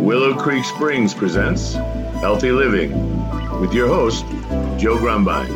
Willow 0.00 0.34
Creek 0.34 0.64
Springs 0.64 1.12
presents 1.12 1.74
Healthy 1.74 2.52
Living 2.52 2.90
with 3.60 3.74
your 3.74 3.86
host, 3.86 4.24
Joe 4.78 4.96
Grumbine. 4.96 5.46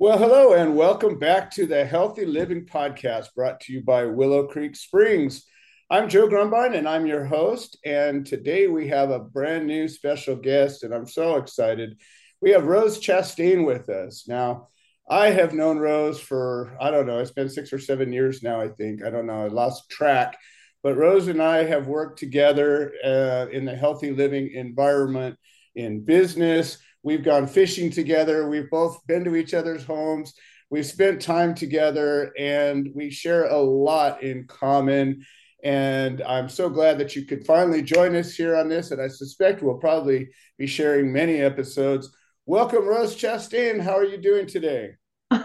Well, 0.00 0.18
hello, 0.18 0.54
and 0.54 0.74
welcome 0.74 1.20
back 1.20 1.52
to 1.52 1.66
the 1.66 1.84
Healthy 1.84 2.26
Living 2.26 2.66
Podcast 2.66 3.32
brought 3.36 3.60
to 3.60 3.72
you 3.72 3.84
by 3.84 4.06
Willow 4.06 4.48
Creek 4.48 4.74
Springs. 4.74 5.46
I'm 5.88 6.08
Joe 6.08 6.26
Grumbine, 6.26 6.76
and 6.76 6.88
I'm 6.88 7.06
your 7.06 7.24
host. 7.24 7.78
And 7.84 8.26
today 8.26 8.66
we 8.66 8.88
have 8.88 9.10
a 9.10 9.20
brand 9.20 9.68
new 9.68 9.86
special 9.86 10.34
guest, 10.34 10.82
and 10.82 10.92
I'm 10.92 11.06
so 11.06 11.36
excited. 11.36 12.00
We 12.40 12.50
have 12.50 12.66
Rose 12.66 12.98
Chastain 12.98 13.64
with 13.64 13.88
us. 13.88 14.26
Now, 14.26 14.66
I 15.10 15.30
have 15.30 15.52
known 15.52 15.78
Rose 15.78 16.20
for, 16.20 16.76
I 16.80 16.90
don't 16.90 17.06
know, 17.06 17.18
it's 17.18 17.32
been 17.32 17.50
six 17.50 17.72
or 17.72 17.78
seven 17.78 18.12
years 18.12 18.42
now, 18.42 18.60
I 18.60 18.68
think. 18.68 19.04
I 19.04 19.10
don't 19.10 19.26
know, 19.26 19.44
I 19.44 19.48
lost 19.48 19.90
track. 19.90 20.38
But 20.82 20.96
Rose 20.96 21.28
and 21.28 21.42
I 21.42 21.64
have 21.64 21.88
worked 21.88 22.18
together 22.18 22.92
uh, 23.04 23.46
in 23.50 23.66
the 23.66 23.76
healthy 23.76 24.12
living 24.12 24.52
environment 24.54 25.36
in 25.74 26.04
business 26.04 26.78
We've 27.02 27.24
gone 27.24 27.46
fishing 27.46 27.90
together. 27.90 28.48
We've 28.48 28.68
both 28.68 29.06
been 29.06 29.24
to 29.24 29.36
each 29.36 29.54
other's 29.54 29.84
homes. 29.84 30.34
We've 30.68 30.86
spent 30.86 31.22
time 31.22 31.54
together 31.54 32.32
and 32.38 32.90
we 32.94 33.10
share 33.10 33.46
a 33.46 33.58
lot 33.58 34.22
in 34.22 34.46
common. 34.46 35.24
And 35.64 36.22
I'm 36.22 36.48
so 36.48 36.68
glad 36.68 36.98
that 36.98 37.16
you 37.16 37.24
could 37.24 37.46
finally 37.46 37.82
join 37.82 38.14
us 38.16 38.34
here 38.34 38.54
on 38.54 38.68
this. 38.68 38.90
And 38.90 39.00
I 39.00 39.08
suspect 39.08 39.62
we'll 39.62 39.78
probably 39.78 40.28
be 40.58 40.66
sharing 40.66 41.12
many 41.12 41.40
episodes. 41.40 42.14
Welcome, 42.44 42.86
Rose 42.86 43.16
Chastain. 43.16 43.80
How 43.80 43.96
are 43.96 44.04
you 44.04 44.18
doing 44.18 44.46
today? 44.46 44.99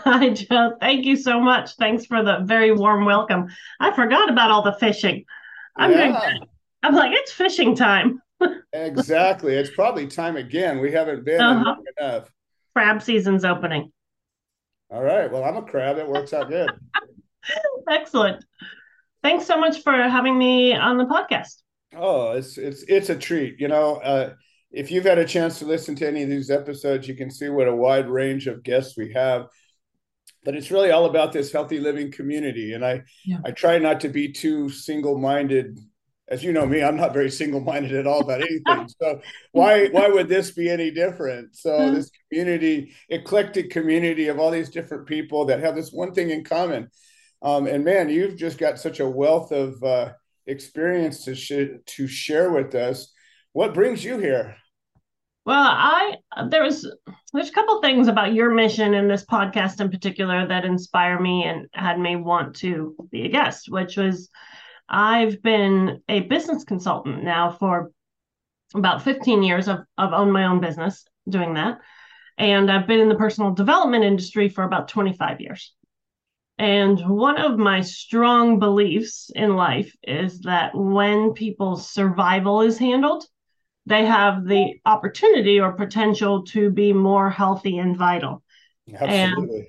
Hi, 0.08 0.30
Joe. 0.30 0.78
Thank 0.80 1.06
you 1.06 1.16
so 1.16 1.40
much. 1.40 1.76
Thanks 1.76 2.06
for 2.06 2.24
the 2.24 2.40
very 2.44 2.72
warm 2.72 3.06
welcome. 3.06 3.48
I 3.80 3.94
forgot 3.94 4.30
about 4.30 4.52
all 4.52 4.62
the 4.62 4.74
fishing. 4.74 5.26
I'm 5.76 5.92
yeah. 5.92 6.38
I'm 6.84 6.94
like, 6.94 7.12
it's 7.14 7.32
fishing 7.32 7.76
time 7.76 8.22
exactly. 8.74 9.54
It's 9.54 9.70
probably 9.70 10.08
time 10.08 10.38
again. 10.38 10.80
We 10.80 10.92
haven't 10.92 11.26
been 11.26 11.42
uh-huh. 11.42 11.64
long 11.64 11.84
enough. 11.98 12.32
Crab 12.74 13.02
season's 13.02 13.46
opening. 13.46 13.92
All 14.90 15.04
right. 15.04 15.32
Well, 15.32 15.44
I'm 15.44 15.58
a 15.58 15.64
crab. 15.64 15.98
It 15.98 16.08
works 16.08 16.34
out 16.34 16.50
good. 16.50 16.70
Excellent. 17.90 18.44
Thanks 19.24 19.46
so 19.46 19.58
much 19.58 19.82
for 19.82 19.94
having 19.94 20.38
me 20.38 20.76
on 20.76 20.98
the 20.98 21.06
podcast. 21.06 21.62
Oh, 21.96 22.32
it's 22.32 22.58
it's 22.58 22.84
it's 22.84 23.10
a 23.10 23.16
treat. 23.16 23.60
You 23.60 23.68
know, 23.68 23.96
uh, 23.98 24.34
if 24.72 24.92
you've 24.92 25.06
had 25.06 25.18
a 25.18 25.26
chance 25.26 25.60
to 25.60 25.66
listen 25.66 25.96
to 25.96 26.08
any 26.08 26.24
of 26.24 26.30
these 26.30 26.52
episodes, 26.52 27.08
you 27.08 27.16
can 27.16 27.32
see 27.32 27.50
what 27.50 27.68
a 27.68 27.76
wide 27.76 28.10
range 28.10 28.48
of 28.48 28.64
guests 28.64 28.98
we 28.98 29.14
have. 29.14 29.48
But 30.46 30.56
it's 30.56 30.72
really 30.72 30.92
all 30.92 31.06
about 31.06 31.34
this 31.34 31.52
healthy 31.52 31.80
living 31.80 32.12
community, 32.12 32.74
and 32.74 32.86
I 32.86 33.04
yeah. 33.26 33.40
I 33.44 33.52
try 33.52 33.80
not 33.80 34.00
to 34.02 34.10
be 34.10 34.32
too 34.32 34.70
single 34.70 35.18
minded 35.18 35.80
as 36.28 36.44
you 36.44 36.52
know 36.52 36.66
me, 36.66 36.84
I'm 36.84 36.98
not 36.98 37.14
very 37.14 37.30
single-minded 37.30 37.94
at 37.94 38.08
all 38.08 38.22
about 38.22 38.42
anything. 38.42 38.90
So 39.02 39.22
why 39.52 39.88
why 39.88 40.08
would 40.08 40.28
this 40.28 40.52
be 40.52 40.70
any 40.70 40.92
different? 40.92 41.56
So 41.56 41.72
mm-hmm. 41.72 41.96
this 41.96 42.12
community, 42.30 42.94
eclectic 43.10 43.70
community 43.70 44.28
of 44.28 44.40
all 44.40 44.52
these 44.52 44.70
different 44.70 45.06
people 45.08 45.46
that 45.46 45.60
have 45.60 45.76
this 45.76 45.92
one 45.92 46.14
thing 46.14 46.30
in 46.30 46.44
common. 46.44 46.90
Um, 47.42 47.68
and 47.68 47.84
man, 47.84 48.10
you've 48.10 48.38
just 48.38 48.58
got 48.58 48.80
such 48.80 49.00
a 49.00 49.10
wealth 49.10 49.52
of 49.52 49.84
uh, 49.84 50.14
experience 50.48 51.26
to 51.26 51.36
sh- 51.36 51.80
to 51.86 52.08
share 52.08 52.52
with 52.52 52.74
us. 52.74 53.14
What 53.54 53.74
brings 53.74 54.04
you 54.04 54.18
here? 54.18 54.56
Well, 55.46 55.64
I 55.64 56.16
there's 56.50 56.88
there's 57.32 57.50
a 57.50 57.54
couple 57.54 57.80
things 57.80 58.08
about 58.08 58.34
your 58.34 58.50
mission 58.50 58.96
and 58.96 59.10
this 59.10 59.26
podcast 59.26 59.80
in 59.80 59.92
particular 59.92 60.48
that 60.48 60.66
inspire 60.66 61.20
me 61.20 61.44
and 61.44 61.68
had 61.74 62.00
me 62.00 62.16
want 62.16 62.56
to 62.58 62.96
be 63.12 63.26
a 63.26 63.30
guest, 63.30 63.70
which 63.70 63.96
was 63.96 64.30
I've 64.90 65.42
been 65.44 66.02
a 66.10 66.22
business 66.22 66.64
consultant 66.64 67.24
now 67.24 67.52
for 67.52 67.92
about 68.74 69.04
15 69.04 69.44
years. 69.44 69.68
I've, 69.68 69.84
I've 69.98 70.14
owned 70.14 70.34
my 70.34 70.46
own 70.46 70.62
business 70.62 71.06
doing 71.30 71.54
that. 71.56 71.80
And 72.38 72.72
I've 72.72 72.88
been 72.88 73.00
in 73.00 73.10
the 73.10 73.16
personal 73.16 73.52
development 73.52 74.04
industry 74.04 74.50
for 74.50 74.64
about 74.64 74.88
25 74.90 75.42
years. 75.42 75.74
And 76.58 77.00
one 77.08 77.38
of 77.38 77.58
my 77.58 77.82
strong 77.82 78.60
beliefs 78.60 79.30
in 79.34 79.56
life 79.56 79.96
is 80.04 80.42
that 80.42 80.72
when 80.74 81.34
people's 81.34 81.90
survival 81.90 82.62
is 82.62 82.78
handled, 82.78 83.26
they 83.86 84.06
have 84.06 84.46
the 84.46 84.80
opportunity 84.86 85.60
or 85.60 85.74
potential 85.74 86.44
to 86.44 86.70
be 86.70 86.94
more 86.94 87.30
healthy 87.30 87.78
and 87.78 87.96
vital. 87.96 88.44
Absolutely. 88.94 89.58
And 89.60 89.68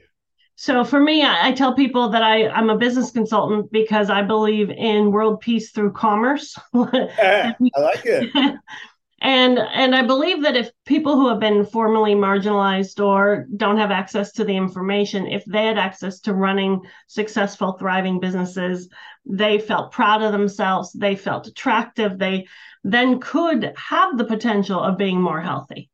so 0.56 0.84
for 0.84 0.98
me, 0.98 1.22
I, 1.22 1.48
I, 1.48 1.52
tell 1.52 1.74
people 1.74 2.08
that 2.10 2.22
I, 2.22 2.48
I'm 2.48 2.70
a 2.70 2.78
business 2.78 3.10
consultant 3.10 3.70
because 3.70 4.08
I 4.08 4.22
believe 4.22 4.70
in 4.70 5.12
world 5.12 5.40
peace 5.40 5.70
through 5.70 5.92
commerce. 5.92 6.58
I 6.74 7.54
like 7.76 8.06
it. 8.06 8.30
and 9.20 9.58
and 9.58 9.94
I 9.94 10.02
believe 10.02 10.42
that 10.42 10.56
if 10.56 10.70
people 10.86 11.16
who 11.16 11.28
have 11.28 11.40
been 11.40 11.66
formally 11.66 12.14
marginalized 12.14 13.04
or 13.04 13.46
don't 13.56 13.76
have 13.76 13.90
access 13.90 14.32
to 14.32 14.44
the 14.44 14.56
information, 14.56 15.26
if 15.26 15.44
they 15.44 15.66
had 15.66 15.78
access 15.78 16.20
to 16.20 16.34
running 16.34 16.80
successful, 17.06 17.72
thriving 17.72 18.18
businesses, 18.18 18.88
they 19.26 19.58
felt 19.58 19.92
proud 19.92 20.22
of 20.22 20.32
themselves, 20.32 20.92
they 20.92 21.16
felt 21.16 21.46
attractive, 21.46 22.18
they 22.18 22.46
then 22.92 23.20
could 23.20 23.72
have 23.76 24.16
the 24.16 24.24
potential 24.24 24.80
of 24.80 24.98
being 24.98 25.20
more 25.20 25.40
healthy 25.40 25.90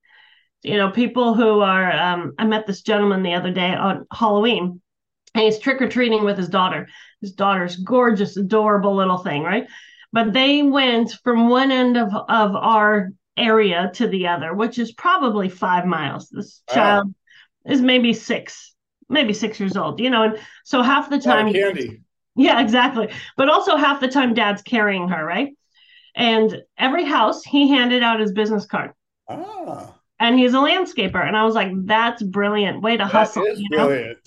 you 0.62 0.76
know, 0.76 0.90
people 0.90 1.34
who 1.34 1.60
are, 1.60 1.92
um, 1.92 2.34
I 2.38 2.44
met 2.44 2.66
this 2.66 2.82
gentleman 2.82 3.22
the 3.22 3.34
other 3.34 3.50
day 3.50 3.74
on 3.74 4.06
Halloween 4.12 4.80
and 5.34 5.44
he's 5.44 5.58
trick 5.58 5.82
or 5.82 5.88
treating 5.88 6.24
with 6.24 6.38
his 6.38 6.48
daughter. 6.48 6.88
His 7.20 7.32
daughter's 7.32 7.76
gorgeous, 7.76 8.36
adorable 8.36 8.94
little 8.94 9.18
thing, 9.18 9.42
right? 9.42 9.66
But 10.12 10.32
they 10.32 10.62
went 10.62 11.12
from 11.24 11.48
one 11.48 11.72
end 11.72 11.96
of, 11.96 12.14
of 12.14 12.54
our 12.54 13.10
area 13.36 13.90
to 13.94 14.06
the 14.06 14.28
other, 14.28 14.54
which 14.54 14.78
is 14.78 14.92
probably 14.92 15.48
five 15.48 15.84
miles. 15.84 16.28
This 16.28 16.62
wow. 16.68 16.74
child 16.74 17.14
is 17.66 17.80
maybe 17.80 18.12
six, 18.12 18.74
maybe 19.08 19.32
six 19.32 19.58
years 19.58 19.76
old, 19.76 20.00
you 20.00 20.10
know, 20.10 20.22
and 20.22 20.38
so 20.64 20.82
half 20.82 21.10
the 21.10 21.18
time, 21.18 21.52
candy. 21.52 22.02
Yeah, 22.36 22.60
exactly. 22.60 23.10
But 23.36 23.48
also 23.48 23.76
half 23.76 24.00
the 24.00 24.08
time, 24.08 24.34
dad's 24.34 24.62
carrying 24.62 25.08
her, 25.08 25.24
right? 25.24 25.54
And 26.14 26.62
every 26.78 27.04
house, 27.04 27.42
he 27.42 27.68
handed 27.68 28.02
out 28.02 28.20
his 28.20 28.32
business 28.32 28.66
card. 28.66 28.92
Ah 29.28 29.94
and 30.22 30.38
he's 30.38 30.54
a 30.54 30.58
landscaper. 30.58 31.26
And 31.26 31.36
I 31.36 31.44
was 31.44 31.56
like, 31.56 31.72
that's 31.84 32.22
brilliant. 32.22 32.80
Way 32.80 32.96
to 32.96 33.04
that 33.04 33.10
hustle. 33.10 33.44
Is 33.44 33.60
you 33.60 33.68
know? 33.70 33.88
brilliant. 33.88 34.18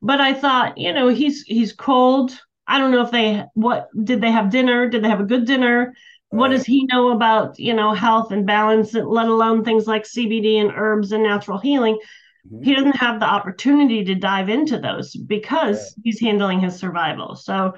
But 0.00 0.20
I 0.20 0.32
thought, 0.32 0.78
you 0.78 0.92
know, 0.92 1.08
he's 1.08 1.42
he's 1.42 1.72
cold. 1.72 2.40
I 2.68 2.78
don't 2.78 2.92
know 2.92 3.02
if 3.02 3.10
they 3.10 3.44
what 3.54 3.88
did 4.04 4.20
they 4.20 4.30
have 4.30 4.50
dinner? 4.50 4.88
Did 4.88 5.02
they 5.02 5.08
have 5.08 5.20
a 5.20 5.24
good 5.24 5.44
dinner? 5.44 5.94
What 6.28 6.50
does 6.50 6.64
he 6.64 6.86
know 6.92 7.10
about, 7.10 7.58
you 7.58 7.74
know, 7.74 7.92
health 7.92 8.30
and 8.30 8.46
balance, 8.46 8.94
let 8.94 9.26
alone 9.26 9.64
things 9.64 9.88
like 9.88 10.04
CBD 10.04 10.60
and 10.60 10.70
herbs 10.72 11.10
and 11.10 11.24
natural 11.24 11.58
healing? 11.58 11.98
Mm-hmm. 12.46 12.62
He 12.62 12.74
doesn't 12.76 12.96
have 12.96 13.18
the 13.18 13.26
opportunity 13.26 14.04
to 14.04 14.14
dive 14.14 14.48
into 14.48 14.78
those 14.78 15.16
because 15.16 15.92
yeah. 15.96 16.02
he's 16.04 16.20
handling 16.20 16.60
his 16.60 16.76
survival. 16.76 17.34
So 17.34 17.74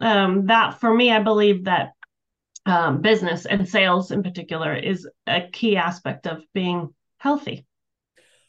um, 0.00 0.46
that 0.46 0.78
for 0.78 0.92
me, 0.92 1.10
I 1.10 1.20
believe 1.20 1.64
that 1.64 1.92
um, 2.66 3.00
business 3.00 3.46
and 3.46 3.66
sales 3.66 4.10
in 4.10 4.22
particular 4.22 4.74
is 4.74 5.08
a 5.26 5.48
key 5.52 5.76
aspect 5.76 6.26
of 6.26 6.42
being 6.52 6.92
healthy. 7.18 7.64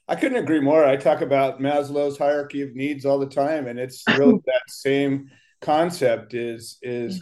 I 0.07 0.15
couldn't 0.15 0.43
agree 0.43 0.59
more. 0.59 0.85
I 0.85 0.95
talk 0.95 1.21
about 1.21 1.59
Maslow's 1.59 2.17
hierarchy 2.17 2.61
of 2.61 2.75
needs 2.75 3.05
all 3.05 3.19
the 3.19 3.27
time, 3.27 3.67
and 3.67 3.77
it's 3.77 4.03
really 4.17 4.41
that 4.45 4.63
same 4.67 5.29
concept. 5.61 6.33
Is 6.33 6.77
is 6.81 7.21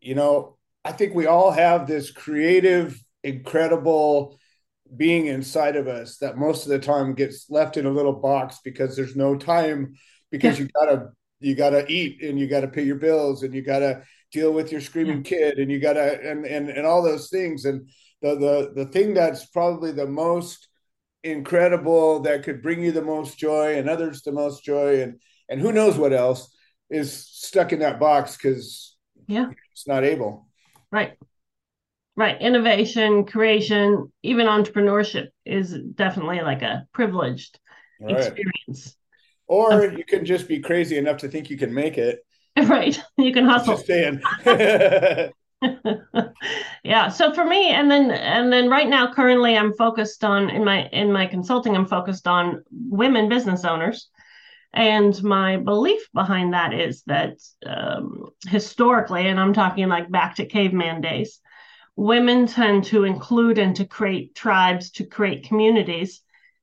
you 0.00 0.14
know 0.14 0.56
I 0.84 0.92
think 0.92 1.14
we 1.14 1.26
all 1.26 1.50
have 1.50 1.86
this 1.86 2.10
creative, 2.10 3.02
incredible 3.22 4.38
being 4.96 5.26
inside 5.26 5.76
of 5.76 5.88
us 5.88 6.18
that 6.18 6.36
most 6.36 6.64
of 6.64 6.70
the 6.70 6.78
time 6.78 7.14
gets 7.14 7.48
left 7.50 7.76
in 7.76 7.86
a 7.86 7.90
little 7.90 8.12
box 8.12 8.58
because 8.62 8.94
there's 8.94 9.16
no 9.16 9.36
time 9.36 9.94
because 10.30 10.58
you 10.58 10.68
gotta 10.74 11.08
you 11.40 11.54
gotta 11.54 11.84
eat 11.90 12.22
and 12.22 12.38
you 12.38 12.46
gotta 12.46 12.68
pay 12.68 12.82
your 12.82 12.96
bills 12.96 13.42
and 13.42 13.54
you 13.54 13.62
gotta 13.62 14.02
deal 14.32 14.52
with 14.52 14.72
your 14.72 14.80
screaming 14.80 15.18
yeah. 15.18 15.22
kid 15.22 15.58
and 15.58 15.70
you 15.70 15.78
gotta 15.78 16.20
and 16.28 16.44
and 16.44 16.70
and 16.70 16.86
all 16.86 17.02
those 17.02 17.28
things. 17.28 17.64
And 17.64 17.88
the 18.20 18.34
the 18.34 18.72
the 18.74 18.86
thing 18.86 19.14
that's 19.14 19.46
probably 19.46 19.92
the 19.92 20.06
most 20.06 20.68
incredible 21.24 22.20
that 22.20 22.42
could 22.42 22.62
bring 22.62 22.82
you 22.82 22.90
the 22.90 23.02
most 23.02 23.38
joy 23.38 23.76
and 23.76 23.88
others 23.88 24.22
the 24.22 24.32
most 24.32 24.64
joy 24.64 25.02
and 25.02 25.20
and 25.48 25.60
who 25.60 25.72
knows 25.72 25.96
what 25.96 26.12
else 26.12 26.52
is 26.90 27.12
stuck 27.12 27.72
in 27.72 27.78
that 27.78 28.00
box 28.00 28.36
because 28.36 28.96
yeah. 29.26 29.50
it's 29.72 29.86
not 29.86 30.04
able. 30.04 30.48
Right. 30.90 31.16
Right. 32.16 32.40
Innovation 32.40 33.24
creation 33.24 34.12
even 34.22 34.46
entrepreneurship 34.46 35.28
is 35.46 35.76
definitely 35.94 36.40
like 36.40 36.62
a 36.62 36.86
privileged 36.92 37.58
right. 38.00 38.16
experience. 38.16 38.96
Or 39.46 39.86
um, 39.86 39.96
you 39.96 40.04
can 40.04 40.24
just 40.24 40.48
be 40.48 40.60
crazy 40.60 40.98
enough 40.98 41.18
to 41.18 41.28
think 41.28 41.50
you 41.50 41.56
can 41.56 41.72
make 41.72 41.98
it 41.98 42.24
right. 42.68 43.00
You 43.16 43.32
can 43.32 43.44
hustle. 43.44 43.74
just 43.74 43.86
saying 43.86 44.20
yeah. 46.82 47.08
So 47.08 47.32
for 47.32 47.44
me 47.44 47.70
and 47.70 47.90
then 47.90 48.10
and 48.10 48.52
then 48.52 48.68
right 48.68 48.88
now 48.88 49.12
currently 49.12 49.56
i'm 49.56 49.72
focused 49.74 50.24
on 50.24 50.50
in 50.50 50.64
my 50.64 50.86
in 50.88 51.12
my 51.12 51.24
consulting 51.26 51.76
i'm 51.76 51.86
focused 51.86 52.26
on 52.26 52.64
women 52.70 53.28
business 53.28 53.64
owners. 53.64 54.08
And 54.74 55.22
my 55.22 55.58
belief 55.58 56.08
behind 56.14 56.54
that 56.54 56.72
is 56.72 57.02
that 57.02 57.36
um, 57.66 58.30
historically, 58.48 59.28
and 59.28 59.38
I'm 59.38 59.52
talking 59.52 59.88
like 59.88 60.10
back 60.10 60.36
to 60.36 60.46
caveman 60.46 61.02
days, 61.02 61.40
women 61.94 62.46
tend 62.46 62.84
to 62.84 63.04
include 63.04 63.58
and 63.58 63.76
to 63.76 63.84
create 63.84 64.34
tribes, 64.34 64.90
to 64.92 65.04
create 65.04 65.46
communities. 65.46 66.22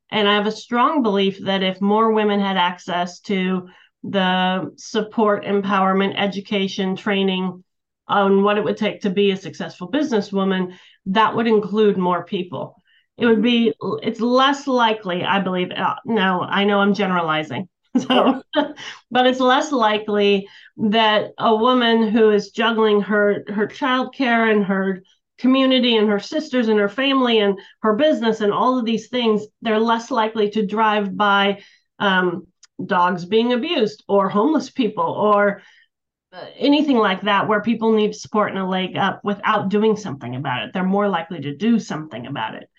And 0.09 0.27
I 0.27 0.35
have 0.35 0.47
a 0.47 0.51
strong 0.51 1.03
belief 1.03 1.39
that 1.45 1.61
if 1.61 1.81
more 1.81 2.11
women 2.11 2.39
had 2.39 2.57
access 2.57 3.19
to 3.21 3.69
the 4.03 4.73
support, 4.77 5.45
empowerment, 5.45 6.13
education, 6.17 6.95
training 6.95 7.63
on 8.07 8.43
what 8.43 8.57
it 8.57 8.63
would 8.63 8.77
take 8.77 9.01
to 9.01 9.09
be 9.09 9.31
a 9.31 9.37
successful 9.37 9.91
businesswoman, 9.91 10.75
that 11.07 11.35
would 11.35 11.47
include 11.47 11.97
more 11.97 12.23
people. 12.25 12.75
It 13.17 13.25
would 13.25 13.41
be, 13.41 13.73
it's 14.01 14.21
less 14.21 14.65
likely, 14.65 15.23
I 15.23 15.41
believe. 15.41 15.71
Uh, 15.71 15.95
no, 16.05 16.41
I 16.41 16.63
know 16.63 16.79
I'm 16.79 16.93
generalizing. 16.93 17.67
So, 17.97 18.43
but 18.53 19.25
it's 19.25 19.39
less 19.39 19.71
likely 19.71 20.47
that 20.77 21.31
a 21.39 21.55
woman 21.55 22.07
who 22.07 22.29
is 22.29 22.51
juggling 22.51 23.01
her 23.01 23.43
her 23.49 23.67
childcare 23.67 24.51
and 24.51 24.63
her 24.63 25.01
community 25.39 25.97
and 25.97 26.07
her 26.07 26.19
sisters 26.19 26.67
and 26.67 26.79
her 26.79 26.87
family 26.87 27.39
and 27.39 27.57
her 27.81 27.95
business 27.95 28.41
and 28.41 28.53
all 28.53 28.77
of 28.77 28.85
these 28.85 29.07
things, 29.07 29.47
they're 29.63 29.79
less 29.79 30.11
likely 30.11 30.51
to 30.51 30.65
drive 30.65 31.17
by 31.17 31.61
um, 31.97 32.45
dogs 32.85 33.25
being 33.25 33.53
abused 33.53 34.03
or 34.07 34.29
homeless 34.29 34.69
people 34.69 35.03
or 35.03 35.61
uh, 36.31 36.45
anything 36.57 36.97
like 36.97 37.21
that 37.21 37.47
where 37.47 37.61
people 37.61 37.91
need 37.91 38.15
support 38.15 38.51
and 38.51 38.59
a 38.59 38.65
leg 38.65 38.95
up 38.95 39.21
without 39.23 39.69
doing 39.69 39.95
something 39.95 40.35
about 40.35 40.63
it. 40.63 40.73
They're 40.73 40.83
more 40.83 41.09
likely 41.09 41.41
to 41.41 41.55
do 41.55 41.79
something 41.79 42.27
about 42.27 42.55
it. 42.55 42.69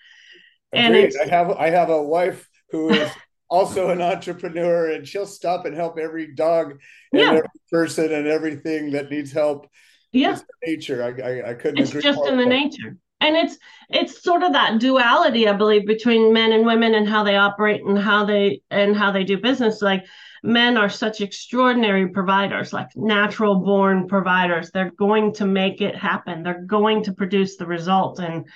And 0.73 0.95
I 0.95 1.27
have 1.27 1.51
I 1.51 1.69
have 1.69 1.89
a 1.89 2.01
wife 2.01 2.47
who 2.69 2.91
is 2.91 3.11
also 3.49 3.89
an 3.89 4.01
entrepreneur 4.01 4.91
and 4.91 5.05
she'll 5.05 5.25
stop 5.25 5.65
and 5.65 5.75
help 5.75 5.99
every 5.99 6.33
dog 6.33 6.71
and 7.11 7.21
yeah. 7.21 7.27
every 7.31 7.41
person 7.69 8.13
and 8.13 8.25
everything 8.25 8.91
that 8.91 9.09
needs 9.11 9.31
help. 9.31 9.67
Yeah. 10.13 10.37
nature. 10.65 11.03
I, 11.03 11.21
I, 11.21 11.49
I 11.51 11.53
couldn't 11.53 11.79
it's 11.79 11.91
just 11.91 12.25
in 12.25 12.37
the 12.37 12.45
nature 12.45 12.97
and 13.21 13.37
it's 13.37 13.57
it's 13.89 14.21
sort 14.21 14.43
of 14.43 14.53
that 14.53 14.79
duality 14.79 15.47
i 15.47 15.53
believe 15.53 15.85
between 15.85 16.33
men 16.33 16.51
and 16.51 16.65
women 16.65 16.95
and 16.95 17.07
how 17.07 17.23
they 17.23 17.37
operate 17.37 17.83
and 17.83 17.97
how 17.97 18.25
they 18.25 18.61
and 18.69 18.95
how 18.95 19.11
they 19.11 19.23
do 19.23 19.37
business. 19.37 19.81
Like 19.81 20.05
men 20.43 20.77
are 20.77 20.89
such 20.89 21.21
extraordinary 21.21 22.09
providers 22.09 22.73
like 22.73 22.89
natural 22.95 23.55
born 23.55 24.07
providers. 24.07 24.71
They're 24.71 24.91
going 24.91 25.33
to 25.35 25.45
make 25.45 25.81
it 25.81 25.95
happen. 25.95 26.43
They're 26.43 26.65
going 26.65 27.03
to 27.03 27.13
produce 27.13 27.57
the 27.57 27.67
result. 27.67 28.19
And 28.19 28.47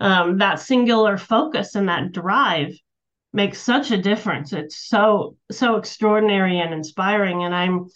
um, 0.00 0.38
that 0.38 0.60
singular 0.60 1.18
focus 1.18 1.74
and 1.74 1.88
that 1.88 2.12
drive 2.12 2.78
makes 3.32 3.58
such 3.58 3.90
a 3.90 4.00
difference. 4.00 4.52
It's 4.52 4.88
so 4.88 5.36
so 5.50 5.76
extraordinary 5.76 6.60
and 6.60 6.72
inspiring. 6.72 7.44
And 7.44 7.54
i'm 7.54 7.86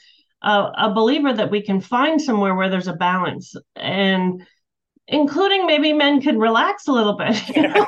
a, 0.41 0.71
a 0.77 0.93
believer 0.95 1.33
that 1.33 1.51
we 1.51 1.63
can 1.63 1.81
find 1.81 2.21
somewhere 2.21 2.55
where 2.55 2.71
there's 2.71 2.89
a 2.89 2.93
balance. 2.93 3.55
And 3.75 4.47
including 5.09 5.67
maybe 5.67 5.93
men 5.93 6.21
could 6.21 6.39
relax 6.39 6.87
a 6.87 6.93
little 6.93 7.15
bit. 7.15 7.49
You 7.49 7.63
know? 7.69 7.87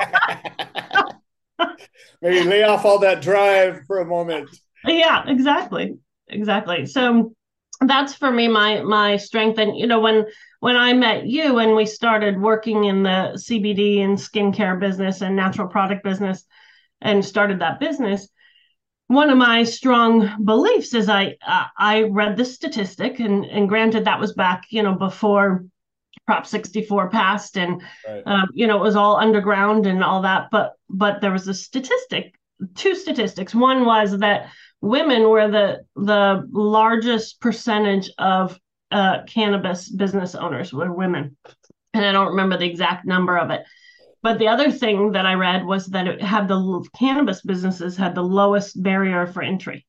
maybe 2.21 2.43
lay 2.43 2.63
off 2.63 2.83
all 2.83 2.99
that 2.99 3.21
drive 3.21 3.81
for 3.87 3.99
a 3.99 4.05
moment. 4.05 4.49
Yeah, 4.85 5.23
exactly. 5.27 5.97
Exactly. 6.27 6.85
So 6.85 7.33
that's 7.81 8.13
for 8.13 8.31
me 8.31 8.47
my 8.47 8.81
my 8.81 9.17
strength 9.17 9.57
and 9.57 9.75
you 9.75 9.87
know 9.87 9.99
when 9.99 10.25
when 10.59 10.77
I 10.77 10.93
met 10.93 11.25
you 11.25 11.57
and 11.57 11.75
we 11.75 11.85
started 11.87 12.39
working 12.39 12.83
in 12.85 13.01
the 13.03 13.33
CBD 13.35 14.03
and 14.03 14.17
skincare 14.17 14.79
business 14.79 15.21
and 15.21 15.35
natural 15.35 15.67
product 15.67 16.03
business 16.03 16.43
and 17.01 17.25
started 17.25 17.59
that 17.59 17.79
business 17.79 18.27
one 19.07 19.29
of 19.29 19.37
my 19.37 19.63
strong 19.63 20.45
beliefs 20.45 20.93
is 20.93 21.09
I 21.09 21.35
uh, 21.45 21.65
I 21.77 22.03
read 22.03 22.37
this 22.37 22.53
statistic 22.55 23.19
and 23.19 23.45
and 23.45 23.67
granted 23.67 24.05
that 24.05 24.19
was 24.19 24.33
back 24.33 24.63
you 24.69 24.83
know 24.83 24.93
before 24.93 25.65
Prop 26.25 26.45
64 26.45 27.09
passed, 27.09 27.57
and 27.57 27.81
right. 28.07 28.23
um, 28.25 28.49
you 28.53 28.67
know 28.67 28.77
it 28.77 28.83
was 28.83 28.95
all 28.95 29.17
underground 29.17 29.85
and 29.85 30.03
all 30.03 30.21
that. 30.21 30.47
But 30.51 30.73
but 30.89 31.21
there 31.21 31.31
was 31.31 31.47
a 31.47 31.53
statistic, 31.53 32.35
two 32.75 32.95
statistics. 32.95 33.55
One 33.55 33.85
was 33.85 34.17
that 34.19 34.49
women 34.81 35.29
were 35.29 35.49
the 35.49 35.85
the 35.95 36.47
largest 36.51 37.41
percentage 37.41 38.09
of 38.17 38.59
uh, 38.91 39.23
cannabis 39.23 39.89
business 39.89 40.35
owners 40.35 40.73
were 40.73 40.93
women, 40.93 41.37
and 41.93 42.05
I 42.05 42.11
don't 42.11 42.29
remember 42.29 42.57
the 42.57 42.69
exact 42.69 43.05
number 43.05 43.37
of 43.37 43.49
it. 43.49 43.63
But 44.23 44.37
the 44.37 44.49
other 44.49 44.71
thing 44.71 45.13
that 45.13 45.25
I 45.25 45.33
read 45.33 45.65
was 45.65 45.87
that 45.87 46.07
it 46.07 46.21
had 46.21 46.47
the 46.47 46.87
cannabis 46.95 47.41
businesses 47.41 47.97
had 47.97 48.13
the 48.13 48.23
lowest 48.23 48.81
barrier 48.81 49.25
for 49.25 49.41
entry 49.41 49.85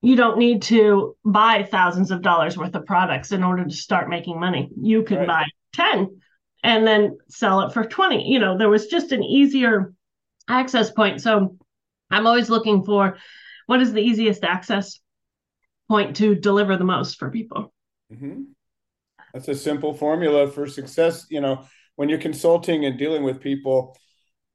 you 0.00 0.16
don't 0.16 0.38
need 0.38 0.62
to 0.62 1.16
buy 1.24 1.62
thousands 1.64 2.10
of 2.10 2.22
dollars 2.22 2.56
worth 2.56 2.74
of 2.74 2.86
products 2.86 3.32
in 3.32 3.42
order 3.42 3.64
to 3.64 3.74
start 3.74 4.08
making 4.08 4.38
money. 4.38 4.70
You 4.80 5.02
could 5.02 5.18
right. 5.18 5.26
buy 5.26 5.44
10 5.74 6.20
and 6.62 6.86
then 6.86 7.18
sell 7.28 7.62
it 7.62 7.72
for 7.72 7.84
20. 7.84 8.30
You 8.30 8.38
know, 8.38 8.56
there 8.56 8.68
was 8.68 8.86
just 8.86 9.12
an 9.12 9.24
easier 9.24 9.92
access 10.48 10.90
point. 10.90 11.20
So 11.20 11.56
I'm 12.10 12.26
always 12.26 12.48
looking 12.48 12.84
for 12.84 13.18
what 13.66 13.82
is 13.82 13.92
the 13.92 14.00
easiest 14.00 14.44
access 14.44 15.00
point 15.88 16.16
to 16.16 16.34
deliver 16.34 16.76
the 16.76 16.84
most 16.84 17.18
for 17.18 17.30
people. 17.30 17.72
Mm-hmm. 18.12 18.42
That's 19.34 19.48
a 19.48 19.54
simple 19.54 19.94
formula 19.94 20.50
for 20.50 20.66
success. 20.66 21.26
You 21.28 21.40
know, 21.40 21.66
when 21.96 22.08
you're 22.08 22.18
consulting 22.18 22.84
and 22.84 22.98
dealing 22.98 23.24
with 23.24 23.40
people, 23.40 23.96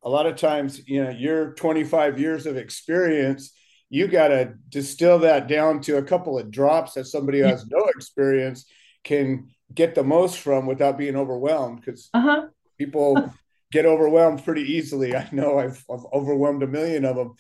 a 0.04 0.10
lot 0.10 0.26
of 0.26 0.36
times, 0.36 0.82
you 0.88 1.04
know, 1.04 1.10
your 1.10 1.54
25 1.54 2.20
years 2.20 2.46
of 2.46 2.58
experience, 2.58 3.54
you 3.94 4.08
got 4.08 4.30
to 4.30 4.56
distill 4.70 5.20
that 5.20 5.48
down 5.48 5.80
to 5.80 5.98
a 5.98 6.04
couple 6.04 6.40
of 6.40 6.50
drops 6.50 6.94
that 6.94 7.06
somebody 7.06 7.38
who 7.38 7.46
has 7.46 7.68
no 7.68 7.86
experience 7.96 8.66
can 9.04 9.52
get 9.72 9.94
the 9.94 10.04
most 10.04 10.40
from 10.40 10.66
without 10.66 10.98
being 10.98 11.16
overwhelmed 11.16 11.80
because 11.80 12.10
uh-huh. 12.12 12.48
people 12.80 13.32
get 13.72 13.86
overwhelmed 13.86 14.44
pretty 14.44 14.64
easily. 14.64 15.16
I 15.16 15.30
know 15.32 15.60
I've, 15.60 15.86
I've 15.92 16.06
overwhelmed 16.12 16.64
a 16.64 16.68
million 16.68 17.06
of 17.06 17.16
them, 17.18 17.34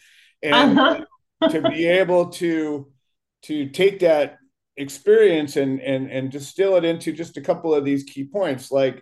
and 0.44 0.77
uh-huh. 0.77 1.50
to 1.50 1.61
be 1.71 1.88
able 1.88 2.29
to 2.29 2.88
to 3.45 3.69
take 3.69 4.01
that 4.01 4.38
experience 4.77 5.56
and 5.56 5.81
and 5.81 6.11
and 6.11 6.31
distill 6.31 6.75
it 6.75 6.85
into 6.85 7.13
just 7.13 7.35
a 7.35 7.41
couple 7.41 7.73
of 7.73 7.83
these 7.83 8.03
key 8.03 8.25
points, 8.25 8.71
like 8.71 9.01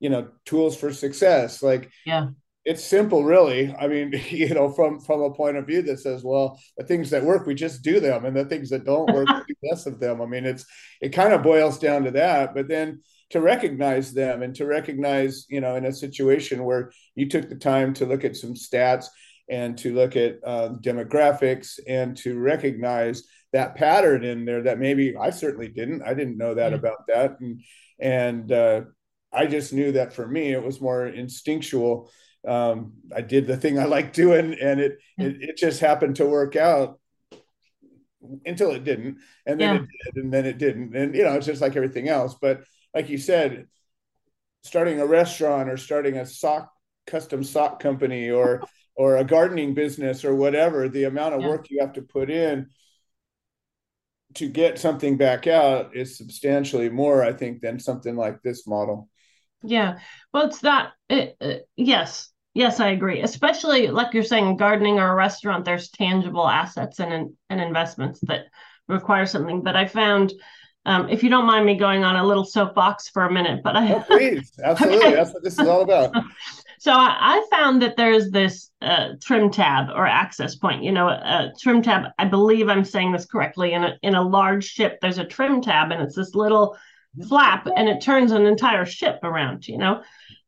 you 0.00 0.10
know, 0.10 0.28
tools 0.44 0.76
for 0.76 0.92
success, 0.92 1.62
like 1.62 1.90
yeah 2.04 2.28
it's 2.64 2.84
simple 2.84 3.24
really. 3.24 3.74
I 3.78 3.88
mean 3.88 4.12
you 4.28 4.54
know 4.54 4.70
from 4.70 5.00
from 5.00 5.22
a 5.22 5.32
point 5.32 5.56
of 5.56 5.66
view 5.66 5.82
that 5.82 6.00
says 6.00 6.22
well 6.22 6.60
the 6.76 6.84
things 6.84 7.10
that 7.10 7.24
work 7.24 7.46
we 7.46 7.54
just 7.54 7.82
do 7.82 8.00
them 8.00 8.24
and 8.24 8.36
the 8.36 8.44
things 8.44 8.70
that 8.70 8.84
don't 8.84 9.12
work 9.12 9.28
we 9.48 9.54
do 9.54 9.70
less 9.70 9.86
of 9.86 10.00
them. 10.00 10.20
I 10.20 10.26
mean 10.26 10.44
it's 10.44 10.64
it 11.00 11.10
kind 11.10 11.32
of 11.32 11.42
boils 11.42 11.78
down 11.78 12.04
to 12.04 12.10
that 12.12 12.54
but 12.54 12.68
then 12.68 13.00
to 13.30 13.40
recognize 13.40 14.12
them 14.12 14.42
and 14.42 14.54
to 14.56 14.66
recognize 14.66 15.46
you 15.48 15.60
know 15.60 15.76
in 15.76 15.86
a 15.86 15.92
situation 15.92 16.64
where 16.64 16.92
you 17.14 17.28
took 17.28 17.48
the 17.48 17.56
time 17.56 17.94
to 17.94 18.06
look 18.06 18.24
at 18.24 18.36
some 18.36 18.54
stats 18.54 19.06
and 19.48 19.76
to 19.78 19.94
look 19.94 20.14
at 20.16 20.36
uh, 20.44 20.70
demographics 20.80 21.80
and 21.88 22.16
to 22.16 22.38
recognize 22.38 23.24
that 23.52 23.74
pattern 23.74 24.22
in 24.22 24.44
there 24.44 24.62
that 24.62 24.78
maybe 24.78 25.16
i 25.16 25.30
certainly 25.30 25.68
didn't. 25.68 26.02
I 26.02 26.14
didn't 26.14 26.38
know 26.38 26.54
that 26.54 26.72
about 26.72 27.06
that. 27.08 27.40
And 27.40 27.62
and 27.98 28.52
uh, 28.52 28.82
i 29.32 29.46
just 29.46 29.72
knew 29.72 29.92
that 29.92 30.12
for 30.12 30.26
me 30.26 30.52
it 30.52 30.62
was 30.62 30.80
more 30.80 31.06
instinctual 31.06 32.10
um, 32.46 32.94
I 33.14 33.20
did 33.20 33.46
the 33.46 33.56
thing 33.56 33.78
I 33.78 33.84
like 33.84 34.12
doing, 34.12 34.54
and 34.60 34.80
it, 34.80 34.98
it, 35.18 35.36
it 35.40 35.56
just 35.56 35.80
happened 35.80 36.16
to 36.16 36.26
work 36.26 36.56
out 36.56 36.98
until 38.44 38.72
it 38.72 38.84
didn't, 38.84 39.18
and 39.46 39.60
then 39.60 39.76
yeah. 39.76 39.82
it 39.82 40.14
did, 40.14 40.24
and 40.24 40.32
then 40.32 40.46
it 40.46 40.58
didn't, 40.58 40.96
and 40.96 41.14
you 41.14 41.24
know 41.24 41.34
it's 41.34 41.46
just 41.46 41.60
like 41.60 41.76
everything 41.76 42.08
else. 42.08 42.36
But 42.40 42.62
like 42.94 43.08
you 43.08 43.18
said, 43.18 43.66
starting 44.62 45.00
a 45.00 45.06
restaurant 45.06 45.68
or 45.68 45.76
starting 45.76 46.16
a 46.16 46.26
sock 46.26 46.72
custom 47.06 47.44
sock 47.44 47.80
company 47.80 48.30
or 48.30 48.62
or 48.96 49.16
a 49.16 49.24
gardening 49.24 49.74
business 49.74 50.24
or 50.24 50.34
whatever, 50.34 50.88
the 50.88 51.04
amount 51.04 51.34
of 51.34 51.42
yeah. 51.42 51.48
work 51.48 51.70
you 51.70 51.80
have 51.80 51.94
to 51.94 52.02
put 52.02 52.30
in 52.30 52.68
to 54.34 54.48
get 54.48 54.78
something 54.78 55.16
back 55.16 55.46
out 55.46 55.94
is 55.94 56.16
substantially 56.16 56.88
more, 56.88 57.22
I 57.22 57.32
think, 57.32 57.60
than 57.60 57.78
something 57.78 58.16
like 58.16 58.42
this 58.42 58.66
model. 58.66 59.09
Yeah. 59.62 59.98
Well, 60.32 60.46
it's 60.46 60.60
that. 60.60 60.92
It, 61.08 61.36
uh, 61.40 61.54
yes. 61.76 62.30
Yes, 62.52 62.80
I 62.80 62.88
agree. 62.88 63.20
Especially 63.20 63.88
like 63.88 64.12
you're 64.12 64.24
saying, 64.24 64.56
gardening 64.56 64.98
or 64.98 65.12
a 65.12 65.14
restaurant, 65.14 65.64
there's 65.64 65.90
tangible 65.90 66.48
assets 66.48 66.98
and 66.98 67.32
and 67.48 67.60
investments 67.60 68.20
that 68.22 68.46
require 68.88 69.24
something. 69.24 69.62
But 69.62 69.76
I 69.76 69.86
found, 69.86 70.32
um, 70.84 71.08
if 71.08 71.22
you 71.22 71.30
don't 71.30 71.46
mind 71.46 71.64
me 71.64 71.76
going 71.76 72.02
on 72.02 72.16
a 72.16 72.26
little 72.26 72.44
soapbox 72.44 73.08
for 73.08 73.24
a 73.24 73.32
minute, 73.32 73.62
but 73.62 73.76
I 73.76 73.94
oh, 73.94 74.00
please, 74.00 74.52
absolutely, 74.64 75.06
okay. 75.06 75.14
that's 75.14 75.32
what 75.32 75.44
this 75.44 75.58
is 75.58 75.68
all 75.68 75.82
about. 75.82 76.12
so 76.80 76.92
I, 76.92 77.16
I, 77.20 77.46
found 77.52 77.82
that 77.82 77.96
there's 77.96 78.30
this 78.30 78.70
uh, 78.82 79.10
trim 79.22 79.50
tab 79.50 79.90
or 79.94 80.06
access 80.06 80.56
point. 80.56 80.82
You 80.82 80.90
know, 80.90 81.08
a 81.08 81.52
trim 81.60 81.82
tab. 81.82 82.10
I 82.18 82.24
believe 82.24 82.68
I'm 82.68 82.84
saying 82.84 83.12
this 83.12 83.26
correctly. 83.26 83.74
In 83.74 83.84
a 83.84 83.96
in 84.02 84.16
a 84.16 84.22
large 84.22 84.64
ship, 84.64 84.98
there's 85.00 85.18
a 85.18 85.24
trim 85.24 85.62
tab, 85.62 85.92
and 85.92 86.02
it's 86.02 86.16
this 86.16 86.34
little 86.34 86.76
flap 87.28 87.68
and 87.74 87.88
it 87.88 88.00
turns 88.00 88.32
an 88.32 88.46
entire 88.46 88.84
ship 88.84 89.20
around, 89.22 89.66
you 89.66 89.78
know? 89.78 90.02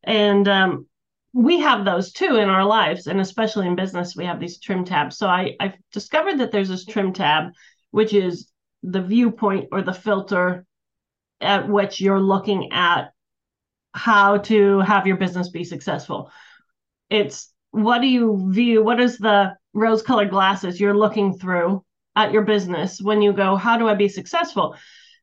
And 0.04 0.48
um, 0.48 0.86
we 1.32 1.60
have 1.60 1.84
those 1.84 2.12
too 2.12 2.36
in 2.36 2.48
our 2.48 2.64
lives. 2.64 3.06
And 3.06 3.20
especially 3.20 3.66
in 3.66 3.76
business, 3.76 4.16
we 4.16 4.24
have 4.24 4.40
these 4.40 4.58
trim 4.58 4.84
tabs. 4.84 5.16
So 5.16 5.26
I, 5.26 5.56
I've 5.60 5.76
discovered 5.92 6.38
that 6.38 6.52
there's 6.52 6.68
this 6.68 6.84
trim 6.84 7.12
tab 7.12 7.52
which 7.90 8.14
is 8.14 8.50
the 8.82 9.02
viewpoint 9.02 9.68
or 9.70 9.82
the 9.82 9.92
filter 9.92 10.64
at 11.40 11.68
which 11.68 12.00
you're 12.00 12.20
looking 12.20 12.72
at 12.72 13.12
how 13.94 14.38
to 14.38 14.80
have 14.80 15.06
your 15.06 15.16
business 15.16 15.50
be 15.50 15.64
successful. 15.64 16.30
It's 17.10 17.52
what 17.70 18.00
do 18.00 18.06
you 18.06 18.50
view? 18.50 18.82
What 18.82 19.00
is 19.00 19.18
the 19.18 19.56
rose 19.74 20.02
colored 20.02 20.30
glasses 20.30 20.80
you're 20.80 20.96
looking 20.96 21.38
through 21.38 21.84
at 22.16 22.32
your 22.32 22.42
business 22.42 23.00
when 23.00 23.22
you 23.22 23.32
go, 23.32 23.56
how 23.56 23.78
do 23.78 23.88
I 23.88 23.94
be 23.94 24.08
successful? 24.08 24.76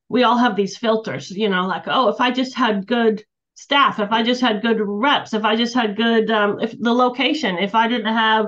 We 0.09 0.23
all 0.23 0.37
have 0.37 0.55
these 0.55 0.77
filters, 0.77 1.31
you 1.31 1.49
know, 1.49 1.67
like, 1.67 1.83
oh, 1.87 2.09
if 2.09 2.19
I 2.19 2.31
just 2.31 2.55
had 2.55 2.87
good 2.87 3.23
staff, 3.55 3.99
if 3.99 4.11
I 4.11 4.23
just 4.23 4.41
had 4.41 4.61
good 4.61 4.79
reps, 4.81 5.33
if 5.33 5.43
I 5.43 5.55
just 5.55 5.73
had 5.73 5.95
good, 5.95 6.31
um, 6.31 6.59
if 6.59 6.77
the 6.79 6.93
location, 6.93 7.57
if 7.57 7.75
I 7.75 7.87
didn't 7.87 8.13
have, 8.13 8.47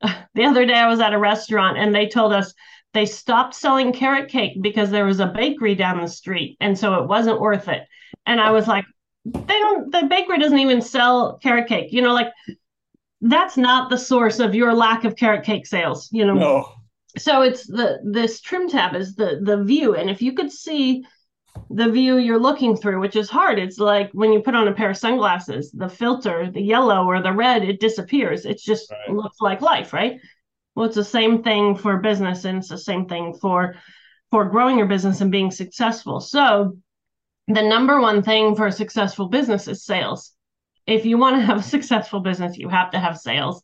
the 0.34 0.44
other 0.44 0.66
day 0.66 0.74
I 0.74 0.88
was 0.88 1.00
at 1.00 1.12
a 1.12 1.18
restaurant 1.18 1.78
and 1.78 1.94
they 1.94 2.06
told 2.06 2.32
us 2.32 2.54
they 2.92 3.06
stopped 3.06 3.54
selling 3.54 3.92
carrot 3.92 4.28
cake 4.28 4.58
because 4.60 4.90
there 4.90 5.06
was 5.06 5.20
a 5.20 5.26
bakery 5.26 5.74
down 5.74 6.00
the 6.00 6.08
street. 6.08 6.56
And 6.60 6.78
so 6.78 6.94
it 6.94 7.08
wasn't 7.08 7.40
worth 7.40 7.68
it. 7.68 7.86
And 8.26 8.40
I 8.40 8.50
was 8.50 8.66
like, 8.66 8.84
they 9.24 9.58
don't, 9.58 9.92
the 9.92 10.06
bakery 10.08 10.38
doesn't 10.38 10.58
even 10.58 10.80
sell 10.82 11.38
carrot 11.38 11.68
cake. 11.68 11.92
You 11.92 12.02
know, 12.02 12.14
like 12.14 12.32
that's 13.20 13.56
not 13.56 13.90
the 13.90 13.98
source 13.98 14.40
of 14.40 14.54
your 14.54 14.74
lack 14.74 15.04
of 15.04 15.16
carrot 15.16 15.44
cake 15.44 15.66
sales, 15.66 16.08
you 16.10 16.24
know. 16.24 16.34
No. 16.34 16.72
So 17.18 17.42
it's 17.42 17.66
the 17.66 17.98
this 18.04 18.40
trim 18.40 18.68
tab 18.68 18.94
is 18.94 19.14
the 19.14 19.40
the 19.42 19.62
view. 19.62 19.94
And 19.94 20.08
if 20.10 20.22
you 20.22 20.32
could 20.32 20.52
see 20.52 21.04
the 21.68 21.90
view 21.90 22.16
you're 22.16 22.38
looking 22.38 22.76
through, 22.76 23.00
which 23.00 23.16
is 23.16 23.28
hard. 23.28 23.58
It's 23.58 23.78
like 23.78 24.10
when 24.12 24.32
you 24.32 24.40
put 24.40 24.54
on 24.54 24.68
a 24.68 24.74
pair 24.74 24.90
of 24.90 24.96
sunglasses, 24.96 25.70
the 25.72 25.88
filter, 25.88 26.50
the 26.50 26.62
yellow 26.62 27.04
or 27.04 27.22
the 27.22 27.32
red, 27.32 27.64
it 27.64 27.80
disappears. 27.80 28.44
It 28.44 28.58
just 28.58 28.90
right. 28.90 29.14
looks 29.14 29.40
like 29.40 29.60
life, 29.60 29.92
right? 29.92 30.20
Well, 30.74 30.86
it's 30.86 30.96
the 30.96 31.04
same 31.04 31.42
thing 31.42 31.76
for 31.76 31.98
business 31.98 32.44
and 32.44 32.58
it's 32.58 32.68
the 32.68 32.78
same 32.78 33.06
thing 33.06 33.34
for 33.34 33.76
for 34.30 34.44
growing 34.44 34.78
your 34.78 34.86
business 34.86 35.20
and 35.20 35.32
being 35.32 35.50
successful. 35.50 36.20
So 36.20 36.78
the 37.48 37.62
number 37.62 38.00
one 38.00 38.22
thing 38.22 38.54
for 38.54 38.68
a 38.68 38.72
successful 38.72 39.28
business 39.28 39.66
is 39.66 39.84
sales. 39.84 40.32
If 40.86 41.04
you 41.04 41.18
want 41.18 41.36
to 41.36 41.42
have 41.42 41.58
a 41.58 41.62
successful 41.76 42.20
business, 42.20 42.56
you 42.56 42.68
have 42.68 42.92
to 42.92 43.00
have 43.00 43.18
sales. 43.18 43.62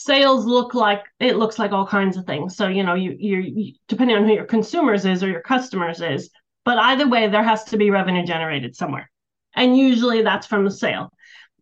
Sales 0.00 0.44
look 0.44 0.74
like 0.74 1.02
it 1.18 1.38
looks 1.38 1.58
like 1.58 1.72
all 1.72 1.84
kinds 1.84 2.16
of 2.16 2.24
things. 2.24 2.56
So, 2.56 2.68
you 2.68 2.84
know, 2.84 2.94
you 2.94 3.16
you 3.18 3.72
depending 3.88 4.16
on 4.16 4.24
who 4.24 4.32
your 4.32 4.44
consumers 4.44 5.04
is 5.04 5.24
or 5.24 5.28
your 5.28 5.42
customers 5.42 6.00
is, 6.00 6.30
but 6.64 6.78
either 6.78 7.08
way 7.08 7.26
there 7.26 7.42
has 7.42 7.64
to 7.64 7.76
be 7.76 7.90
revenue 7.90 8.24
generated 8.24 8.76
somewhere. 8.76 9.10
And 9.56 9.76
usually 9.76 10.22
that's 10.22 10.46
from 10.46 10.64
the 10.64 10.70
sale, 10.70 11.12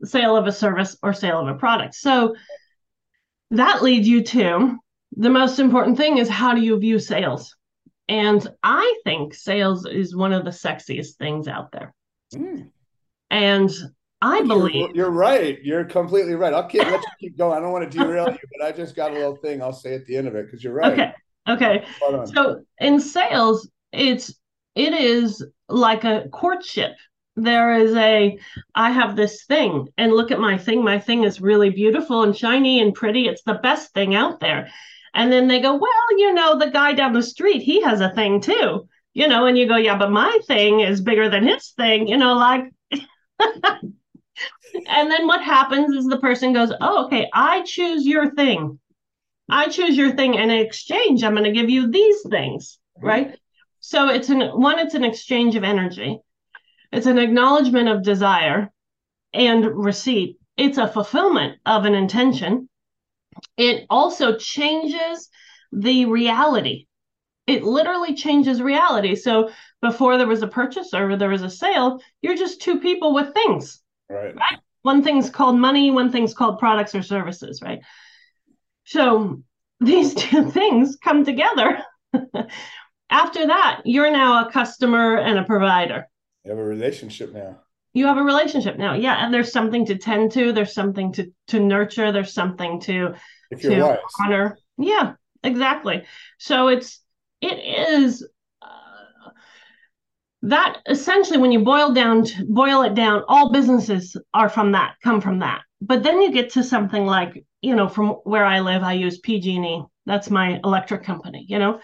the 0.00 0.06
sale 0.06 0.36
of 0.36 0.46
a 0.46 0.52
service 0.52 0.98
or 1.02 1.14
sale 1.14 1.40
of 1.40 1.48
a 1.48 1.58
product. 1.58 1.94
So, 1.94 2.36
that 3.52 3.82
leads 3.82 4.06
you 4.06 4.22
to 4.22 4.76
the 5.16 5.30
most 5.30 5.58
important 5.58 5.96
thing 5.96 6.18
is 6.18 6.28
how 6.28 6.52
do 6.54 6.60
you 6.60 6.78
view 6.78 6.98
sales? 6.98 7.56
And 8.06 8.46
I 8.62 9.00
think 9.04 9.32
sales 9.32 9.86
is 9.86 10.14
one 10.14 10.34
of 10.34 10.44
the 10.44 10.50
sexiest 10.50 11.14
things 11.14 11.48
out 11.48 11.72
there. 11.72 11.94
Mm. 12.34 12.68
And 13.30 13.70
I 14.22 14.42
believe 14.42 14.74
you're, 14.74 14.96
you're, 14.96 15.10
right. 15.10 15.58
You're 15.62 15.84
completely 15.84 16.34
right. 16.34 16.54
I'll 16.54 16.66
keep 16.66 16.82
let 16.82 17.00
you 17.00 17.08
keep 17.20 17.38
going. 17.38 17.56
I 17.56 17.60
don't 17.60 17.72
want 17.72 17.90
to 17.90 17.98
derail 17.98 18.30
you, 18.30 18.38
but 18.58 18.66
I 18.66 18.72
just 18.72 18.96
got 18.96 19.10
a 19.10 19.14
little 19.14 19.36
thing 19.36 19.62
I'll 19.62 19.72
say 19.72 19.94
at 19.94 20.06
the 20.06 20.16
end 20.16 20.26
of 20.26 20.34
it 20.34 20.46
because 20.46 20.64
you're 20.64 20.72
right. 20.72 20.92
Okay. 20.92 21.12
Okay. 21.48 21.84
So 22.32 22.64
in 22.78 22.98
sales, 22.98 23.68
it's 23.92 24.34
it 24.74 24.92
is 24.92 25.44
like 25.68 26.04
a 26.04 26.28
courtship 26.32 26.96
there 27.36 27.74
is 27.74 27.94
a 27.94 28.38
i 28.74 28.90
have 28.90 29.14
this 29.14 29.44
thing 29.44 29.86
and 29.98 30.12
look 30.12 30.30
at 30.30 30.40
my 30.40 30.56
thing 30.56 30.82
my 30.82 30.98
thing 30.98 31.24
is 31.24 31.40
really 31.40 31.70
beautiful 31.70 32.22
and 32.22 32.36
shiny 32.36 32.80
and 32.80 32.94
pretty 32.94 33.26
it's 33.26 33.42
the 33.42 33.60
best 33.62 33.92
thing 33.92 34.14
out 34.14 34.40
there 34.40 34.68
and 35.14 35.30
then 35.30 35.46
they 35.46 35.60
go 35.60 35.74
well 35.74 36.18
you 36.18 36.32
know 36.32 36.58
the 36.58 36.70
guy 36.70 36.92
down 36.92 37.12
the 37.12 37.22
street 37.22 37.60
he 37.60 37.82
has 37.82 38.00
a 38.00 38.14
thing 38.14 38.40
too 38.40 38.88
you 39.12 39.28
know 39.28 39.44
and 39.46 39.58
you 39.58 39.68
go 39.68 39.76
yeah 39.76 39.98
but 39.98 40.10
my 40.10 40.38
thing 40.46 40.80
is 40.80 41.00
bigger 41.02 41.28
than 41.28 41.46
his 41.46 41.70
thing 41.72 42.08
you 42.08 42.16
know 42.16 42.34
like 42.34 42.64
and 44.88 45.10
then 45.10 45.26
what 45.26 45.42
happens 45.42 45.94
is 45.94 46.06
the 46.06 46.18
person 46.18 46.52
goes 46.52 46.72
oh 46.80 47.06
okay 47.06 47.28
i 47.32 47.62
choose 47.62 48.06
your 48.06 48.34
thing 48.34 48.78
i 49.48 49.68
choose 49.68 49.96
your 49.96 50.14
thing 50.14 50.36
and 50.36 50.50
in 50.50 50.58
exchange 50.58 51.22
i'm 51.22 51.32
going 51.32 51.44
to 51.44 51.52
give 51.52 51.70
you 51.70 51.90
these 51.90 52.22
things 52.28 52.78
right 53.00 53.38
so 53.80 54.08
it's 54.08 54.28
an 54.28 54.40
one 54.60 54.78
it's 54.78 54.94
an 54.94 55.04
exchange 55.04 55.54
of 55.56 55.64
energy 55.64 56.18
it's 56.92 57.06
an 57.06 57.18
acknowledgement 57.18 57.88
of 57.88 58.02
desire 58.02 58.72
and 59.34 59.66
receipt. 59.66 60.38
It's 60.56 60.78
a 60.78 60.88
fulfillment 60.88 61.58
of 61.66 61.84
an 61.84 61.94
intention. 61.94 62.68
It 63.56 63.86
also 63.90 64.36
changes 64.36 65.28
the 65.72 66.06
reality. 66.06 66.86
It 67.46 67.62
literally 67.62 68.14
changes 68.14 68.62
reality. 68.62 69.14
So 69.14 69.50
before 69.82 70.16
there 70.16 70.26
was 70.26 70.42
a 70.42 70.48
purchase 70.48 70.94
or 70.94 71.16
there 71.16 71.28
was 71.28 71.42
a 71.42 71.50
sale, 71.50 72.00
you're 72.22 72.36
just 72.36 72.62
two 72.62 72.80
people 72.80 73.14
with 73.14 73.34
things. 73.34 73.82
Right. 74.08 74.34
right? 74.34 74.58
One 74.82 75.02
thing's 75.02 75.30
called 75.30 75.58
money, 75.58 75.90
one 75.90 76.12
thing's 76.12 76.34
called 76.34 76.58
products 76.58 76.94
or 76.94 77.02
services, 77.02 77.60
right? 77.62 77.80
So 78.84 79.42
these 79.80 80.14
two 80.16 80.50
things 80.50 80.96
come 81.02 81.24
together. 81.24 81.82
After 83.10 83.46
that, 83.46 83.82
you're 83.84 84.10
now 84.10 84.46
a 84.46 84.50
customer 84.50 85.16
and 85.16 85.38
a 85.38 85.44
provider. 85.44 86.08
You 86.44 86.50
have 86.50 86.58
a 86.58 86.64
relationship 86.64 87.32
now. 87.32 87.60
You 87.92 88.06
have 88.06 88.18
a 88.18 88.22
relationship 88.22 88.76
now. 88.78 88.94
Yeah. 88.94 89.24
And 89.24 89.32
there's 89.32 89.52
something 89.52 89.86
to 89.86 89.96
tend 89.96 90.32
to, 90.32 90.52
there's 90.52 90.74
something 90.74 91.12
to 91.12 91.32
to 91.48 91.60
nurture, 91.60 92.12
there's 92.12 92.32
something 92.32 92.80
to, 92.80 93.14
if 93.50 93.62
you're 93.62 93.76
to 93.76 93.82
wise. 93.82 93.98
honor. 94.20 94.58
Yeah, 94.76 95.14
exactly. 95.42 96.04
So 96.38 96.68
it's 96.68 97.00
it 97.40 97.58
is 97.98 98.26
that 100.42 100.78
essentially 100.88 101.38
when 101.38 101.52
you 101.52 101.60
boil 101.60 101.92
down 101.92 102.24
to, 102.24 102.44
boil 102.48 102.82
it 102.82 102.94
down 102.94 103.22
all 103.28 103.52
businesses 103.52 104.16
are 104.34 104.48
from 104.48 104.72
that 104.72 104.94
come 105.02 105.20
from 105.20 105.38
that 105.38 105.62
but 105.80 106.02
then 106.02 106.20
you 106.20 106.30
get 106.30 106.50
to 106.50 106.62
something 106.62 107.06
like 107.06 107.44
you 107.62 107.74
know 107.74 107.88
from 107.88 108.10
where 108.24 108.44
i 108.44 108.60
live 108.60 108.82
i 108.82 108.92
use 108.92 109.18
pg&e 109.20 109.82
that's 110.04 110.30
my 110.30 110.60
electric 110.62 111.02
company 111.02 111.44
you 111.48 111.58
know 111.58 111.80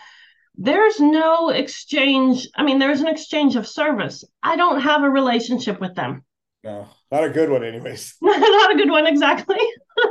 there's 0.56 1.00
no 1.00 1.49
exchange. 1.49 2.49
I 2.54 2.62
mean, 2.62 2.78
there's 2.78 3.00
an 3.00 3.09
exchange 3.09 3.56
of 3.56 3.66
service. 3.66 4.25
I 4.42 4.56
don't 4.56 4.80
have 4.80 5.02
a 5.02 5.11
relationship 5.11 5.80
with 5.80 5.94
them. 5.94 6.25
No, 6.62 6.87
not 7.11 7.25
a 7.25 7.30
good 7.30 7.50
one, 7.50 7.64
anyways. 7.64 8.14
not 8.23 8.73
a 8.73 8.76
good 8.76 8.90
one, 8.90 9.06
exactly. 9.06 9.59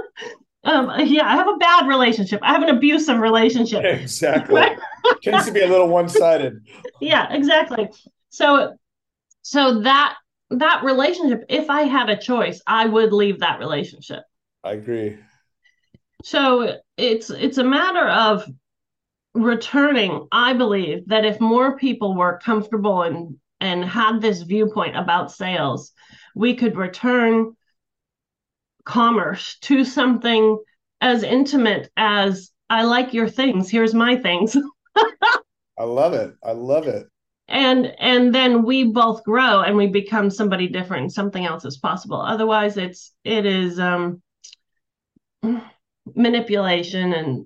um, 0.64 0.92
yeah, 1.06 1.26
I 1.26 1.36
have 1.36 1.48
a 1.48 1.58
bad 1.58 1.88
relationship. 1.88 2.42
I 2.44 2.54
have 2.54 2.64
an 2.64 2.76
abusive 2.76 3.20
relationship. 3.20 3.86
Exactly. 3.86 4.64
Tends 5.24 5.46
to 5.46 5.52
be 5.52 5.62
a 5.62 5.68
little 5.68 5.88
one-sided. 5.88 6.68
Yeah, 7.00 7.32
exactly. 7.32 7.90
So, 8.32 8.76
so 9.44 9.82
that 9.82 10.16
that 10.50 10.84
relationship, 10.84 11.46
if 11.48 11.70
I 11.70 11.84
had 11.84 12.10
a 12.10 12.18
choice, 12.18 12.62
I 12.68 12.86
would 12.86 13.14
leave 13.14 13.40
that 13.40 13.60
relationship. 13.60 14.24
I 14.64 14.74
agree. 14.74 15.18
So 16.24 16.78
it's 16.98 17.30
it's 17.30 17.58
a 17.58 17.64
matter 17.64 18.08
of 18.08 18.46
returning, 19.34 20.28
I 20.32 20.54
believe 20.54 21.08
that 21.08 21.26
if 21.26 21.40
more 21.40 21.78
people 21.78 22.16
were 22.16 22.40
comfortable 22.44 23.04
and 23.04 23.38
and 23.60 23.86
had 23.86 24.22
this 24.22 24.42
viewpoint 24.42 24.98
about 24.98 25.32
sales, 25.32 25.92
we 26.36 26.56
could 26.56 26.76
return 26.76 27.56
commerce 28.86 29.58
to 29.62 29.86
something 29.86 30.58
as 31.00 31.24
intimate 31.24 31.92
as 31.96 32.52
I 32.70 32.84
like 32.84 33.14
your 33.14 33.30
things. 33.30 33.70
Here's 33.70 33.94
my 33.94 34.16
things. 34.16 34.58
I 35.78 35.84
love 35.84 36.14
it. 36.14 36.36
I 36.44 36.54
love 36.54 36.88
it. 36.88 37.08
And 37.52 37.94
and 38.00 38.34
then 38.34 38.64
we 38.64 38.86
both 38.86 39.26
grow 39.26 39.62
and 39.62 39.76
we 39.76 39.88
become 39.88 40.30
somebody 40.30 40.68
different. 40.68 41.12
Something 41.12 41.46
else 41.46 41.66
is 41.66 41.78
possible. 41.78 42.22
Otherwise, 42.22 42.78
it's 42.78 43.12
it 43.26 43.46
is 43.46 43.78
um, 43.78 44.22
manipulation 46.16 47.12
and 47.12 47.46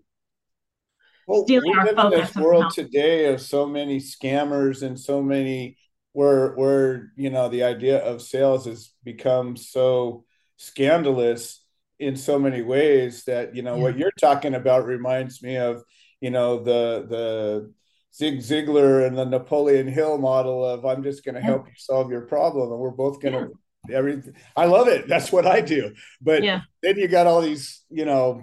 well, 1.28 1.44
stealing 1.44 1.76
our 1.76 1.88
focus. 1.88 2.14
In 2.14 2.20
this 2.20 2.36
world 2.36 2.72
today 2.72 3.34
of 3.34 3.42
so 3.42 3.66
many 3.66 4.00
scammers 4.00 4.84
and 4.84 5.00
so 5.00 5.24
many 5.24 5.78
where 6.14 6.54
where 6.54 7.12
you 7.16 7.32
know 7.32 7.50
the 7.50 7.64
idea 7.64 7.98
of 7.98 8.22
sales 8.22 8.66
has 8.66 8.92
become 9.04 9.58
so 9.58 10.24
scandalous 10.58 11.66
in 12.00 12.16
so 12.16 12.38
many 12.38 12.62
ways 12.62 13.24
that 13.24 13.56
you 13.56 13.64
know 13.64 13.76
yeah. 13.76 13.82
what 13.82 13.98
you're 13.98 14.12
talking 14.20 14.54
about 14.54 14.86
reminds 14.86 15.42
me 15.42 15.58
of 15.58 15.84
you 16.22 16.30
know 16.30 16.64
the 16.64 17.06
the 17.10 17.74
Zig 18.15 18.39
Ziglar 18.39 19.05
and 19.05 19.17
the 19.17 19.25
Napoleon 19.25 19.88
Hill 19.88 20.17
model 20.17 20.63
of 20.63 20.86
I'm 20.86 21.03
just 21.03 21.25
going 21.25 21.36
to 21.36 21.41
help 21.41 21.67
you 21.67 21.74
solve 21.75 22.10
your 22.10 22.22
problem 22.22 22.72
and 22.72 22.79
we're 22.79 22.91
both 22.91 23.22
going 23.22 23.34
to 23.34 23.51
yeah. 23.89 23.98
everything. 23.98 24.36
I 24.55 24.65
love 24.65 24.88
it. 24.88 25.07
That's 25.07 25.31
what 25.31 25.45
I 25.45 25.60
do. 25.60 25.93
But 26.22 26.43
yeah. 26.43 26.62
then 26.81 26.98
you 26.98 27.10
got 27.10 27.27
all 27.27 27.41
these, 27.41 27.84
you 27.89 28.05
know, 28.05 28.41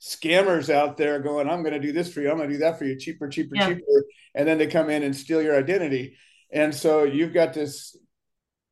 scammers 0.00 0.68
out 0.68 0.96
there 0.96 1.20
going, 1.20 1.48
I'm 1.48 1.62
going 1.62 1.74
to 1.74 1.80
do 1.80 1.92
this 1.92 2.12
for 2.12 2.22
you. 2.22 2.30
I'm 2.30 2.38
going 2.38 2.48
to 2.48 2.54
do 2.54 2.60
that 2.60 2.78
for 2.78 2.86
you. 2.86 2.98
Cheaper, 2.98 3.28
cheaper, 3.28 3.54
yeah. 3.54 3.68
cheaper. 3.68 4.04
And 4.34 4.48
then 4.48 4.58
they 4.58 4.66
come 4.66 4.90
in 4.90 5.04
and 5.04 5.14
steal 5.14 5.42
your 5.42 5.56
identity. 5.56 6.16
And 6.52 6.74
so 6.74 7.04
you've 7.04 7.34
got 7.34 7.54
this 7.54 7.96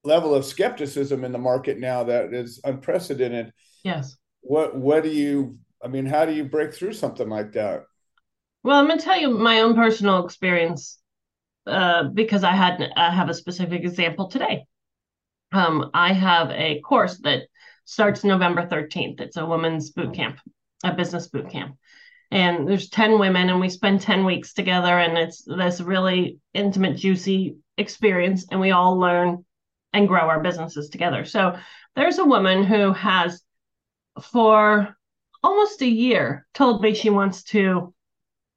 level 0.02 0.35
of 0.35 0.44
skepticism 0.44 1.25
in 1.25 1.30
the 1.30 1.38
market 1.38 1.78
now 1.78 2.04
that 2.04 2.35
is 2.35 2.61
unprecedented. 2.64 3.52
Yes. 3.85 4.16
What, 4.40 4.75
what 4.75 5.04
do 5.04 5.11
you, 5.11 5.58
I 5.85 5.87
mean, 5.87 6.06
how 6.06 6.25
do 6.25 6.32
you 6.32 6.44
break 6.44 6.75
through 6.75 6.94
something 6.94 7.28
like 7.28 7.52
that? 7.52 7.85
Well, 8.62 8.79
I'm 8.79 8.87
going 8.87 8.99
to 8.99 9.05
tell 9.05 9.21
you 9.21 9.31
my 9.31 9.61
own 9.61 9.75
personal 9.75 10.25
experience 10.25 10.99
uh, 11.67 12.05
because 12.05 12.45
I 12.45 12.53
had 12.53 12.93
I 12.97 13.11
have 13.11 13.29
a 13.29 13.35
specific 13.35 13.83
example 13.83 14.29
today. 14.29 14.65
Um, 15.53 15.91
I 15.95 16.12
have 16.12 16.50
a 16.50 16.81
course 16.81 17.19
that 17.19 17.45
starts 17.85 18.25
November 18.25 18.67
13th. 18.67 19.21
It's 19.21 19.37
a 19.37 19.47
women's 19.47 19.91
boot 19.91 20.15
camp, 20.15 20.38
a 20.85 20.93
business 20.93 21.29
boot 21.29 21.50
camp. 21.50 21.77
And 22.31 22.69
there's 22.69 22.91
10 22.91 23.19
women, 23.19 23.49
and 23.49 23.61
we 23.61 23.71
spend 23.71 24.03
10 24.03 24.27
weeks 24.27 24.53
together, 24.53 24.99
and 24.99 25.17
it's 25.17 25.43
this 25.45 25.81
really 25.81 26.38
intimate, 26.53 26.97
juicy 26.97 27.57
experience, 27.79 28.47
and 28.50 28.61
we 28.61 28.73
all 28.73 28.99
learn 28.99 29.45
and 29.95 30.09
grow 30.09 30.29
our 30.29 30.43
businesses 30.43 30.91
together. 30.91 31.25
So 31.25 31.59
there's 31.97 32.19
a 32.19 32.25
woman 32.25 32.65
who 32.65 32.93
has, 32.93 33.43
for 34.21 34.95
almost 35.43 35.81
a 35.81 35.88
year, 35.88 36.47
told 36.53 36.83
me 36.83 36.93
she 36.93 37.09
wants 37.09 37.45
to 37.45 37.95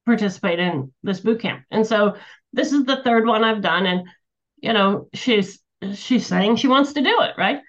participate 0.05 0.59
in 0.59 0.91
this 1.03 1.19
boot 1.19 1.41
camp. 1.41 1.63
And 1.71 1.85
so 1.85 2.15
this 2.53 2.73
is 2.73 2.85
the 2.85 3.01
third 3.03 3.25
one 3.25 3.43
I've 3.43 3.61
done. 3.61 3.85
And, 3.85 4.07
you 4.57 4.73
know, 4.73 5.07
she's 5.13 5.59
she's 5.95 6.27
saying 6.27 6.55
she 6.55 6.67
wants 6.67 6.93
to 6.93 7.01
do 7.01 7.21
it, 7.21 7.35
right? 7.37 7.61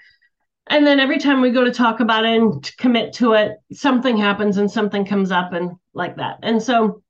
And 0.66 0.86
then 0.86 1.00
every 1.00 1.18
time 1.18 1.40
we 1.40 1.50
go 1.50 1.64
to 1.64 1.72
talk 1.72 2.00
about 2.00 2.24
it 2.24 2.40
and 2.40 2.62
to 2.62 2.76
commit 2.76 3.14
to 3.14 3.32
it, 3.32 3.56
something 3.72 4.16
happens 4.16 4.58
and 4.58 4.70
something 4.70 5.04
comes 5.04 5.30
up 5.30 5.52
and 5.52 5.72
like 5.94 6.16
that. 6.16 6.38
And 6.42 6.62
so 6.62 7.02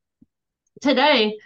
today, 0.80 1.36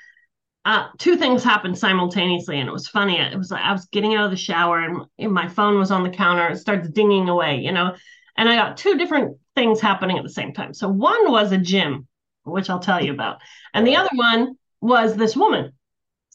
uh, 0.64 0.88
two 0.98 1.16
things 1.16 1.44
happened 1.44 1.78
simultaneously, 1.78 2.58
and 2.58 2.68
it 2.68 2.72
was 2.72 2.88
funny. 2.88 3.20
It 3.20 3.36
was 3.36 3.50
like 3.50 3.62
I 3.62 3.72
was 3.72 3.86
getting 3.86 4.14
out 4.14 4.24
of 4.24 4.30
the 4.30 4.36
shower 4.36 4.80
and 4.80 5.32
my 5.32 5.48
phone 5.48 5.78
was 5.78 5.90
on 5.90 6.02
the 6.02 6.10
counter. 6.10 6.48
It 6.48 6.58
starts 6.58 6.88
dinging 6.88 7.28
away, 7.28 7.58
you 7.58 7.72
know, 7.72 7.94
and 8.36 8.48
I 8.48 8.56
got 8.56 8.76
two 8.76 8.96
different 8.98 9.38
things 9.54 9.80
happening 9.80 10.18
at 10.18 10.24
the 10.24 10.30
same 10.30 10.52
time. 10.52 10.74
So 10.74 10.88
one 10.88 11.30
was 11.30 11.52
a 11.52 11.58
gym, 11.58 12.08
which 12.46 12.70
I'll 12.70 12.78
tell 12.78 13.02
you 13.02 13.12
about, 13.12 13.38
and 13.74 13.86
the 13.86 13.96
other 13.96 14.10
one 14.14 14.56
was 14.80 15.16
this 15.16 15.36
woman 15.36 15.72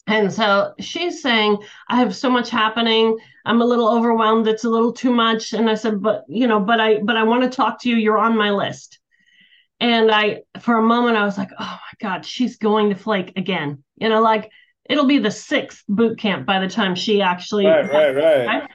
and 0.06 0.32
so 0.32 0.74
she's 0.80 1.22
saying, 1.22 1.58
I 1.88 1.96
have 1.96 2.14
so 2.14 2.28
much 2.28 2.50
happening. 2.50 3.16
I'm 3.44 3.62
a 3.62 3.64
little 3.64 3.88
overwhelmed. 3.88 4.48
It's 4.48 4.64
a 4.64 4.70
little 4.70 4.92
too 4.92 5.12
much. 5.12 5.52
And 5.52 5.70
I 5.70 5.74
said, 5.74 6.02
but 6.02 6.24
you 6.28 6.46
know, 6.46 6.60
but 6.60 6.80
I 6.80 6.98
but 6.98 7.16
I 7.16 7.22
want 7.22 7.44
to 7.44 7.50
talk 7.50 7.80
to 7.82 7.88
you. 7.88 7.96
You're 7.96 8.18
on 8.18 8.36
my 8.36 8.50
list. 8.50 8.98
And 9.78 10.10
I 10.10 10.42
for 10.60 10.76
a 10.76 10.82
moment 10.82 11.16
I 11.16 11.24
was 11.24 11.38
like, 11.38 11.50
oh 11.58 11.78
my 11.80 12.08
God, 12.08 12.26
she's 12.26 12.56
going 12.56 12.90
to 12.90 12.96
flake 12.96 13.32
again. 13.36 13.84
You 13.96 14.08
know, 14.08 14.20
like 14.20 14.50
it'll 14.90 15.06
be 15.06 15.18
the 15.18 15.30
sixth 15.30 15.84
boot 15.88 16.18
camp 16.18 16.46
by 16.46 16.58
the 16.58 16.68
time 16.68 16.96
she 16.96 17.22
actually 17.22 17.66
right, 17.66 17.90
right, 17.90 18.16
right. 18.16 18.70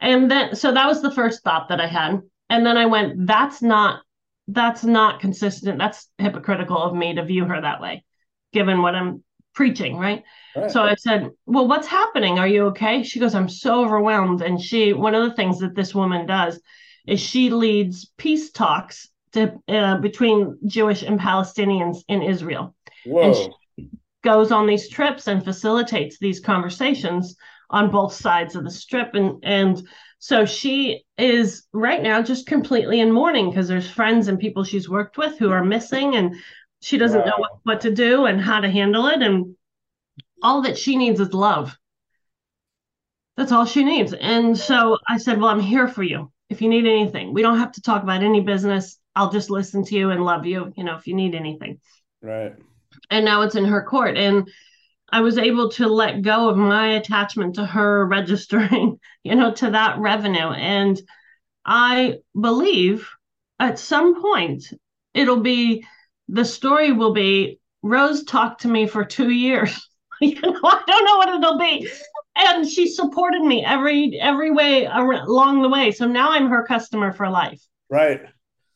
And 0.00 0.30
then 0.30 0.54
so 0.54 0.72
that 0.72 0.86
was 0.86 1.00
the 1.00 1.10
first 1.10 1.42
thought 1.42 1.68
that 1.70 1.80
I 1.80 1.86
had. 1.86 2.20
And 2.50 2.66
then 2.66 2.76
I 2.76 2.86
went, 2.86 3.26
that's 3.26 3.62
not 3.62 4.02
that's 4.48 4.84
not 4.84 5.20
consistent. 5.20 5.78
That's 5.78 6.08
hypocritical 6.18 6.80
of 6.80 6.94
me 6.94 7.14
to 7.14 7.24
view 7.24 7.44
her 7.44 7.60
that 7.60 7.80
way, 7.80 8.04
given 8.52 8.82
what 8.82 8.94
I'm 8.94 9.22
preaching, 9.54 9.96
right? 9.96 10.22
right? 10.54 10.70
So 10.70 10.82
I 10.82 10.94
said, 10.94 11.30
Well, 11.46 11.66
what's 11.66 11.86
happening? 11.86 12.38
Are 12.38 12.46
you 12.46 12.66
okay? 12.66 13.02
She 13.02 13.18
goes, 13.18 13.34
I'm 13.34 13.48
so 13.48 13.84
overwhelmed. 13.84 14.42
And 14.42 14.60
she, 14.60 14.92
one 14.92 15.14
of 15.14 15.28
the 15.28 15.34
things 15.34 15.58
that 15.60 15.74
this 15.74 15.94
woman 15.94 16.26
does 16.26 16.60
is 17.06 17.20
she 17.20 17.50
leads 17.50 18.10
peace 18.16 18.50
talks 18.50 19.08
to, 19.32 19.58
uh, 19.68 19.98
between 19.98 20.58
Jewish 20.66 21.02
and 21.02 21.18
Palestinians 21.18 21.98
in 22.08 22.22
Israel. 22.22 22.74
Whoa. 23.04 23.22
And 23.22 23.34
she 23.34 23.88
goes 24.22 24.52
on 24.52 24.66
these 24.66 24.88
trips 24.88 25.26
and 25.26 25.44
facilitates 25.44 26.18
these 26.18 26.40
conversations 26.40 27.36
on 27.70 27.90
both 27.90 28.12
sides 28.12 28.54
of 28.54 28.64
the 28.64 28.70
strip. 28.70 29.14
And, 29.14 29.42
and, 29.42 29.82
so 30.18 30.44
she 30.44 31.04
is 31.18 31.64
right 31.72 32.02
now 32.02 32.22
just 32.22 32.46
completely 32.46 33.00
in 33.00 33.12
mourning 33.12 33.50
because 33.50 33.68
there's 33.68 33.90
friends 33.90 34.28
and 34.28 34.38
people 34.38 34.64
she's 34.64 34.88
worked 34.88 35.18
with 35.18 35.38
who 35.38 35.50
are 35.50 35.64
missing 35.64 36.16
and 36.16 36.36
she 36.80 36.98
doesn't 36.98 37.20
wow. 37.20 37.26
know 37.26 37.36
what, 37.38 37.50
what 37.64 37.80
to 37.82 37.92
do 37.92 38.26
and 38.26 38.40
how 38.40 38.60
to 38.60 38.70
handle 38.70 39.06
it. 39.08 39.22
And 39.22 39.56
all 40.42 40.62
that 40.62 40.78
she 40.78 40.96
needs 40.96 41.20
is 41.20 41.34
love. 41.34 41.76
That's 43.36 43.52
all 43.52 43.66
she 43.66 43.84
needs. 43.84 44.14
And 44.14 44.56
so 44.56 44.98
I 45.06 45.18
said, 45.18 45.38
Well, 45.38 45.50
I'm 45.50 45.60
here 45.60 45.88
for 45.88 46.02
you. 46.02 46.32
If 46.48 46.62
you 46.62 46.68
need 46.68 46.86
anything, 46.86 47.34
we 47.34 47.42
don't 47.42 47.58
have 47.58 47.72
to 47.72 47.82
talk 47.82 48.02
about 48.02 48.22
any 48.22 48.40
business. 48.40 48.98
I'll 49.14 49.30
just 49.30 49.50
listen 49.50 49.84
to 49.84 49.94
you 49.94 50.10
and 50.10 50.24
love 50.24 50.46
you, 50.46 50.72
you 50.76 50.84
know, 50.84 50.96
if 50.96 51.06
you 51.06 51.14
need 51.14 51.34
anything. 51.34 51.80
Right. 52.22 52.54
And 53.10 53.24
now 53.24 53.42
it's 53.42 53.56
in 53.56 53.64
her 53.64 53.82
court. 53.82 54.16
And 54.16 54.48
I 55.10 55.20
was 55.20 55.38
able 55.38 55.70
to 55.70 55.86
let 55.86 56.22
go 56.22 56.48
of 56.48 56.56
my 56.56 56.94
attachment 56.94 57.54
to 57.56 57.66
her 57.66 58.06
registering, 58.06 58.98
you 59.22 59.34
know, 59.34 59.52
to 59.54 59.70
that 59.70 59.98
revenue. 59.98 60.50
And 60.50 61.00
I 61.64 62.18
believe 62.38 63.08
at 63.58 63.78
some 63.78 64.20
point 64.20 64.64
it'll 65.14 65.40
be 65.40 65.84
the 66.28 66.44
story 66.44 66.92
will 66.92 67.12
be 67.12 67.60
Rose 67.82 68.24
talked 68.24 68.62
to 68.62 68.68
me 68.68 68.86
for 68.86 69.04
two 69.04 69.30
years. 69.30 69.88
you 70.20 70.40
know, 70.40 70.60
I 70.64 70.82
don't 70.86 71.04
know 71.04 71.16
what 71.16 71.28
it'll 71.28 71.58
be. 71.58 71.88
And 72.36 72.68
she 72.68 72.88
supported 72.88 73.42
me 73.42 73.64
every 73.64 74.18
every 74.20 74.50
way 74.50 74.86
along 74.86 75.62
the 75.62 75.68
way. 75.68 75.92
So 75.92 76.06
now 76.06 76.30
I'm 76.30 76.48
her 76.48 76.64
customer 76.66 77.12
for 77.12 77.30
life. 77.30 77.62
Right. 77.88 78.22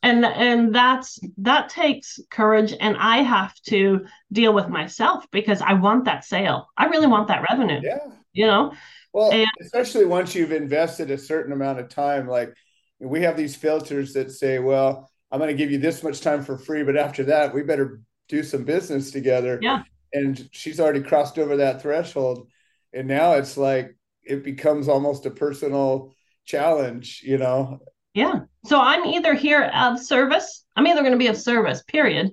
And 0.03 0.25
and 0.25 0.73
that's 0.73 1.19
that 1.37 1.69
takes 1.69 2.19
courage 2.31 2.73
and 2.79 2.97
I 2.97 3.17
have 3.17 3.53
to 3.67 4.05
deal 4.31 4.53
with 4.53 4.67
myself 4.67 5.25
because 5.31 5.61
I 5.61 5.73
want 5.73 6.05
that 6.05 6.25
sale. 6.25 6.67
I 6.75 6.85
really 6.85 7.07
want 7.07 7.27
that 7.27 7.45
revenue. 7.49 7.79
Yeah. 7.83 7.99
You 8.33 8.47
know? 8.47 8.73
Well, 9.13 9.31
and, 9.31 9.49
especially 9.61 10.05
once 10.05 10.33
you've 10.33 10.53
invested 10.53 11.11
a 11.11 11.17
certain 11.17 11.53
amount 11.53 11.79
of 11.79 11.89
time 11.89 12.27
like 12.27 12.55
we 12.99 13.21
have 13.21 13.35
these 13.35 13.55
filters 13.55 14.13
that 14.13 14.31
say, 14.31 14.59
well, 14.59 15.09
I'm 15.31 15.39
going 15.39 15.49
to 15.49 15.57
give 15.57 15.71
you 15.71 15.79
this 15.79 16.03
much 16.03 16.21
time 16.21 16.43
for 16.43 16.57
free, 16.57 16.83
but 16.83 16.97
after 16.97 17.23
that, 17.25 17.53
we 17.53 17.63
better 17.63 18.01
do 18.27 18.43
some 18.43 18.63
business 18.63 19.11
together. 19.11 19.59
Yeah. 19.61 19.83
And 20.13 20.49
she's 20.51 20.79
already 20.79 21.01
crossed 21.01 21.39
over 21.39 21.57
that 21.57 21.81
threshold. 21.81 22.47
And 22.93 23.07
now 23.07 23.33
it's 23.33 23.57
like 23.57 23.95
it 24.23 24.43
becomes 24.43 24.87
almost 24.87 25.25
a 25.25 25.31
personal 25.31 26.13
challenge, 26.45 27.21
you 27.25 27.37
know? 27.37 27.79
Yeah. 28.13 28.41
So 28.65 28.79
I'm 28.79 29.05
either 29.05 29.33
here 29.33 29.63
of 29.73 29.99
service, 29.99 30.65
I'm 30.75 30.87
either 30.87 31.01
going 31.01 31.13
to 31.13 31.17
be 31.17 31.27
of 31.27 31.37
service, 31.37 31.83
period. 31.83 32.31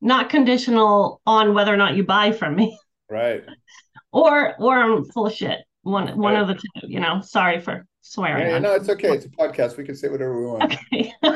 Not 0.00 0.30
conditional 0.30 1.20
on 1.26 1.54
whether 1.54 1.72
or 1.72 1.76
not 1.76 1.94
you 1.94 2.04
buy 2.04 2.32
from 2.32 2.56
me. 2.56 2.76
Right. 3.08 3.44
or 4.12 4.54
or 4.60 4.78
I'm 4.78 5.04
full 5.04 5.26
of 5.26 5.32
shit. 5.32 5.58
One 5.82 6.16
one 6.18 6.36
of 6.36 6.48
the 6.48 6.54
two, 6.54 6.88
you 6.88 7.00
know. 7.00 7.20
Sorry 7.20 7.60
for 7.60 7.86
swearing. 8.02 8.46
Yeah, 8.46 8.58
no, 8.58 8.74
it's 8.74 8.88
okay. 8.88 9.12
It's 9.12 9.26
a 9.26 9.30
podcast. 9.30 9.76
We 9.76 9.84
can 9.84 9.96
say 9.96 10.08
whatever 10.08 10.38
we 10.38 10.46
want. 10.46 10.64
Okay. 10.64 11.12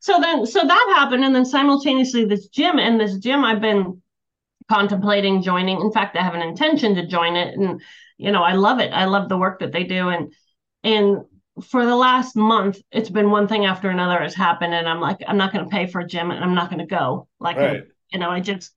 so 0.00 0.18
then, 0.20 0.46
so 0.46 0.60
that 0.60 0.94
happened, 0.96 1.24
and 1.24 1.34
then 1.34 1.44
simultaneously, 1.44 2.24
this 2.24 2.48
gym 2.48 2.78
and 2.78 2.98
this 2.98 3.18
gym 3.18 3.44
I've 3.44 3.60
been 3.60 4.00
contemplating 4.70 5.42
joining. 5.42 5.80
In 5.80 5.92
fact, 5.92 6.16
I 6.16 6.22
have 6.22 6.34
an 6.34 6.42
intention 6.42 6.94
to 6.94 7.06
join 7.06 7.36
it, 7.36 7.54
and 7.58 7.82
you 8.16 8.30
know, 8.30 8.42
I 8.42 8.52
love 8.52 8.78
it. 8.78 8.92
I 8.92 9.06
love 9.06 9.28
the 9.28 9.38
work 9.38 9.60
that 9.60 9.72
they 9.72 9.84
do, 9.84 10.08
and 10.08 10.32
and 10.84 11.24
for 11.62 11.84
the 11.84 11.96
last 11.96 12.36
month, 12.36 12.78
it's 12.90 13.10
been 13.10 13.30
one 13.30 13.48
thing 13.48 13.66
after 13.66 13.90
another 13.90 14.18
has 14.20 14.34
happened, 14.34 14.74
and 14.74 14.88
I'm 14.88 15.00
like, 15.00 15.18
I'm 15.26 15.36
not 15.36 15.52
going 15.52 15.64
to 15.64 15.70
pay 15.70 15.86
for 15.86 16.00
a 16.00 16.06
gym, 16.06 16.30
and 16.30 16.42
I'm 16.42 16.54
not 16.54 16.70
going 16.70 16.80
to 16.80 16.86
go. 16.86 17.28
Like, 17.38 17.56
right. 17.56 17.84
you 18.12 18.18
know, 18.18 18.30
I 18.30 18.40
just, 18.40 18.72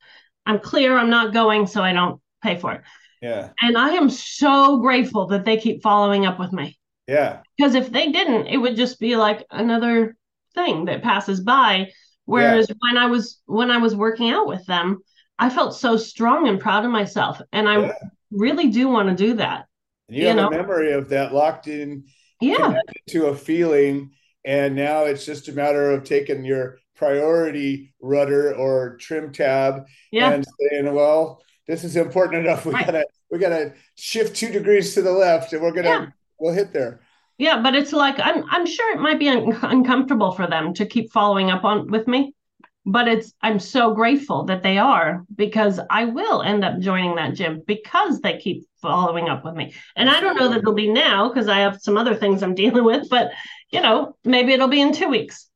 I'm 0.45 0.59
clear, 0.59 0.97
I'm 0.97 1.09
not 1.09 1.33
going, 1.33 1.67
so 1.67 1.81
I 1.81 1.93
don't 1.93 2.19
pay 2.41 2.57
for 2.57 2.73
it. 2.73 2.81
Yeah. 3.21 3.49
And 3.61 3.77
I 3.77 3.91
am 3.91 4.09
so 4.09 4.77
grateful 4.77 5.27
that 5.27 5.45
they 5.45 5.57
keep 5.57 5.81
following 5.81 6.25
up 6.25 6.39
with 6.39 6.51
me. 6.51 6.77
Yeah. 7.07 7.39
Because 7.57 7.75
if 7.75 7.91
they 7.91 8.11
didn't, 8.11 8.47
it 8.47 8.57
would 8.57 8.75
just 8.75 8.99
be 8.99 9.15
like 9.15 9.45
another 9.49 10.17
thing 10.53 10.85
that 10.85 11.03
passes 11.03 11.39
by. 11.39 11.89
Whereas 12.25 12.67
yeah. 12.69 12.75
when 12.79 12.97
I 12.97 13.05
was 13.07 13.41
when 13.45 13.71
I 13.71 13.77
was 13.77 13.95
working 13.95 14.29
out 14.29 14.47
with 14.47 14.65
them, 14.65 14.99
I 15.39 15.49
felt 15.49 15.75
so 15.75 15.97
strong 15.97 16.47
and 16.47 16.59
proud 16.59 16.85
of 16.85 16.91
myself. 16.91 17.41
And 17.51 17.67
I 17.67 17.79
yeah. 17.79 17.93
really 18.31 18.69
do 18.69 18.87
want 18.87 19.09
to 19.09 19.15
do 19.15 19.35
that. 19.35 19.65
And 20.07 20.17
you, 20.17 20.23
you 20.23 20.27
have 20.29 20.37
know? 20.37 20.47
a 20.47 20.51
memory 20.51 20.91
of 20.91 21.09
that 21.09 21.33
locked 21.33 21.67
in 21.67 22.05
yeah. 22.43 22.79
to 23.09 23.27
a 23.27 23.35
feeling. 23.35 24.11
And 24.45 24.75
now 24.75 25.05
it's 25.05 25.25
just 25.25 25.47
a 25.47 25.53
matter 25.53 25.91
of 25.91 26.03
taking 26.03 26.43
your 26.43 26.77
priority 26.95 27.93
rudder 28.01 28.53
or 28.55 28.97
trim 28.97 29.31
tab 29.31 29.85
yeah. 30.11 30.31
and 30.31 30.45
saying, 30.59 30.93
well, 30.93 31.41
this 31.67 31.83
is 31.83 31.95
important 31.95 32.45
enough. 32.45 32.65
We 32.65 32.73
right. 32.73 32.85
gotta 32.85 33.05
we 33.31 33.39
gotta 33.39 33.73
shift 33.95 34.35
two 34.35 34.51
degrees 34.51 34.93
to 34.95 35.01
the 35.01 35.11
left 35.11 35.53
and 35.53 35.61
we're 35.61 35.71
gonna 35.71 35.87
yeah 35.87 36.05
we'll 36.43 36.53
hit 36.53 36.73
there. 36.73 36.99
Yeah, 37.37 37.61
but 37.61 37.73
it's 37.73 37.93
like 37.93 38.15
I'm 38.19 38.43
I'm 38.49 38.65
sure 38.65 38.93
it 38.95 39.01
might 39.01 39.19
be 39.19 39.29
un- 39.29 39.57
uncomfortable 39.63 40.31
for 40.33 40.45
them 40.45 40.73
to 40.75 40.85
keep 40.85 41.11
following 41.11 41.49
up 41.49 41.63
on 41.63 41.89
with 41.89 42.07
me, 42.07 42.35
but 42.85 43.07
it's 43.07 43.33
I'm 43.41 43.59
so 43.59 43.93
grateful 43.93 44.45
that 44.45 44.63
they 44.63 44.77
are 44.77 45.23
because 45.33 45.79
I 45.89 46.05
will 46.05 46.41
end 46.41 46.65
up 46.65 46.79
joining 46.79 47.15
that 47.15 47.33
gym 47.33 47.61
because 47.65 48.19
they 48.19 48.37
keep 48.37 48.67
following 48.81 49.29
up 49.29 49.45
with 49.45 49.55
me. 49.55 49.73
And 49.95 50.09
I 50.09 50.19
don't 50.19 50.35
know 50.35 50.49
that 50.49 50.59
it'll 50.59 50.73
be 50.73 50.91
now 50.91 51.29
because 51.29 51.47
I 51.47 51.59
have 51.59 51.81
some 51.81 51.97
other 51.97 52.15
things 52.15 52.43
I'm 52.43 52.55
dealing 52.63 52.83
with, 52.83 53.09
but 53.09 53.31
you 53.71 53.81
know, 53.81 54.15
maybe 54.23 54.53
it'll 54.53 54.67
be 54.67 54.81
in 54.81 54.93
2 54.93 55.07
weeks. 55.07 55.49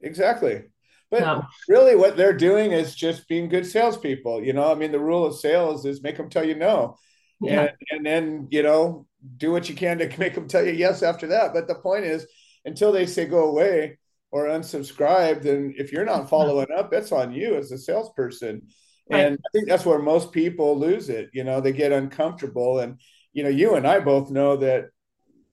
Exactly. 0.00 0.64
But 1.10 1.20
no. 1.20 1.44
really, 1.68 1.96
what 1.96 2.16
they're 2.16 2.32
doing 2.32 2.72
is 2.72 2.94
just 2.94 3.28
being 3.28 3.48
good 3.48 3.66
salespeople. 3.66 4.44
You 4.44 4.52
know, 4.52 4.70
I 4.70 4.74
mean, 4.76 4.92
the 4.92 5.00
rule 5.00 5.24
of 5.24 5.36
sales 5.36 5.84
is 5.84 6.02
make 6.02 6.16
them 6.16 6.30
tell 6.30 6.44
you 6.44 6.54
no. 6.54 6.96
Yeah. 7.40 7.62
And, 7.62 7.72
and 7.90 8.06
then, 8.06 8.48
you 8.50 8.62
know, 8.62 9.06
do 9.36 9.50
what 9.50 9.68
you 9.68 9.74
can 9.74 9.98
to 9.98 10.08
make 10.18 10.34
them 10.34 10.48
tell 10.48 10.64
you 10.64 10.72
yes 10.72 11.02
after 11.02 11.28
that. 11.28 11.52
But 11.52 11.66
the 11.66 11.74
point 11.74 12.04
is, 12.04 12.26
until 12.64 12.92
they 12.92 13.06
say 13.06 13.24
go 13.24 13.48
away, 13.48 13.98
or 14.30 14.46
unsubscribed, 14.46 15.44
and 15.44 15.74
if 15.76 15.92
you're 15.92 16.04
not 16.04 16.30
following 16.30 16.68
up, 16.76 16.90
that's 16.90 17.12
on 17.12 17.32
you 17.32 17.56
as 17.56 17.72
a 17.72 17.78
salesperson. 17.78 18.62
Right. 19.10 19.26
And 19.26 19.38
I 19.38 19.48
think 19.52 19.68
that's 19.68 19.84
where 19.84 19.98
most 19.98 20.30
people 20.30 20.78
lose 20.78 21.08
it. 21.08 21.30
You 21.32 21.42
know, 21.42 21.60
they 21.60 21.72
get 21.72 21.90
uncomfortable. 21.90 22.78
And, 22.78 23.00
you 23.32 23.42
know, 23.42 23.48
you 23.48 23.74
and 23.74 23.86
I 23.86 23.98
both 23.98 24.30
know 24.30 24.56
that 24.58 24.90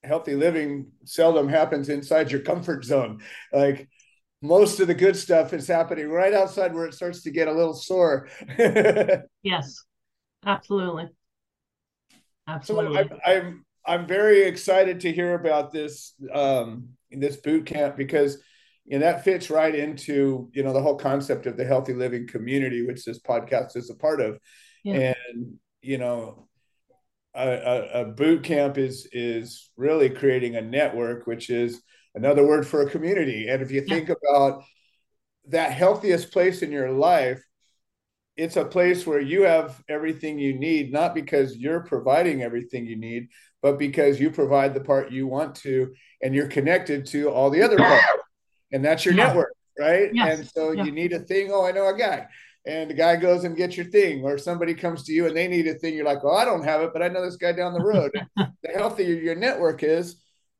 healthy 0.04 0.36
living 0.36 0.92
seldom 1.06 1.50
happens 1.50 1.90
inside 1.90 2.32
your 2.32 2.42
comfort 2.42 2.86
zone. 2.86 3.22
Like 3.52 3.90
most 4.42 4.80
of 4.80 4.88
the 4.88 4.94
good 4.94 5.16
stuff 5.16 5.54
is 5.54 5.68
happening 5.68 6.08
right 6.10 6.34
outside 6.34 6.74
where 6.74 6.86
it 6.86 6.94
starts 6.94 7.24
to 7.24 7.32
get 7.32 7.48
a 7.48 7.54
little 7.54 7.74
sore. 7.74 8.28
yes, 9.42 9.84
absolutely. 10.46 11.10
Absolutely. 12.48 12.96
So 12.96 13.02
I'm, 13.02 13.20
I'm, 13.26 13.66
I'm 13.86 14.08
very 14.08 14.44
excited 14.44 15.00
to 15.02 15.12
hear 15.12 15.34
about 15.34 15.72
this 15.72 16.14
um, 16.32 16.90
this 17.10 17.38
boot 17.38 17.66
camp 17.66 17.98
because 17.98 18.38
and 18.90 19.04
that 19.04 19.24
fits 19.24 19.50
right 19.50 19.76
into 19.76 20.50
you 20.54 20.64
know 20.64 20.74
the 20.74 20.82
whole 20.82 20.98
concept 20.98 21.46
of 21.46 21.58
the 21.58 21.66
healthy 21.66 21.94
living 21.94 22.28
community 22.28 22.86
which 22.86 23.04
this 23.06 23.20
podcast 23.20 23.76
is 23.76 23.90
a 23.90 23.96
part 23.96 24.22
of 24.22 24.40
yeah. 24.84 25.14
and 25.34 25.56
you 25.82 25.98
know 25.98 26.48
a, 27.36 27.48
a, 27.48 28.02
a, 28.02 28.06
boot 28.06 28.44
camp 28.44 28.78
is 28.78 29.08
is 29.12 29.70
really 29.78 30.10
creating 30.10 30.56
a 30.56 30.62
network 30.62 31.28
which 31.28 31.50
is 31.50 31.82
another 32.16 32.46
word 32.46 32.66
for 32.66 32.82
a 32.82 32.90
community 32.90 33.48
and 33.48 33.62
if 33.62 33.72
you 33.72 33.84
yeah. 33.86 33.94
think 33.94 34.10
about 34.10 34.64
that 35.50 35.72
healthiest 35.72 36.32
place 36.32 36.62
in 36.62 36.72
your 36.72 36.92
life 36.92 37.44
it's 38.38 38.56
a 38.56 38.66
place 38.66 39.06
where 39.08 39.20
you 39.20 39.42
have 39.44 39.82
everything 39.90 40.40
you 40.40 40.58
need 40.58 40.92
not 40.92 41.14
because 41.14 41.58
you're 41.58 41.82
providing 41.82 42.42
everything 42.42 42.86
you 42.86 42.96
need 42.96 43.28
but 43.62 43.78
because 43.78 44.20
you 44.20 44.32
provide 44.32 44.74
the 44.74 44.80
part 44.80 45.12
you 45.12 45.28
want 45.28 45.56
to 45.56 45.94
and 46.22 46.34
you're 46.34 46.48
connected 46.48 47.06
to 47.06 47.30
all 47.30 47.50
the 47.50 47.62
other 47.62 47.78
parts 47.78 48.06
and 48.72 48.84
that's 48.84 49.06
your 49.06 49.14
yeah. 49.14 49.28
network, 49.28 49.54
right? 49.80 50.14
Yes. 50.14 50.40
And 50.40 50.50
so 50.50 50.72
yeah. 50.72 50.84
you 50.84 50.92
need 50.92 51.14
a 51.14 51.20
thing. 51.20 51.50
Oh, 51.52 51.66
I 51.66 51.72
know 51.72 51.88
a 51.88 51.98
guy. 51.98 52.28
And 52.66 52.90
the 52.90 52.96
guy 52.96 53.16
goes 53.16 53.46
and 53.46 53.56
gets 53.56 53.78
your 53.78 53.86
thing, 53.86 54.24
or 54.24 54.38
somebody 54.38 54.74
comes 54.74 55.04
to 55.04 55.14
you 55.14 55.26
and 55.26 55.36
they 55.36 55.48
need 55.48 55.68
a 55.68 55.76
thing. 55.76 55.96
You're 55.96 56.06
like, 56.06 56.24
well, 56.24 56.36
I 56.36 56.44
don't 56.44 56.66
have 56.66 56.82
it, 56.82 56.92
but 56.92 57.02
I 57.02 57.08
know 57.08 57.24
this 57.24 57.38
guy 57.38 57.54
down 57.54 57.74
the 57.74 57.80
road. 57.80 58.12
the 58.36 58.70
healthier 58.76 59.16
your 59.16 59.36
network 59.36 59.84
is, 59.84 60.18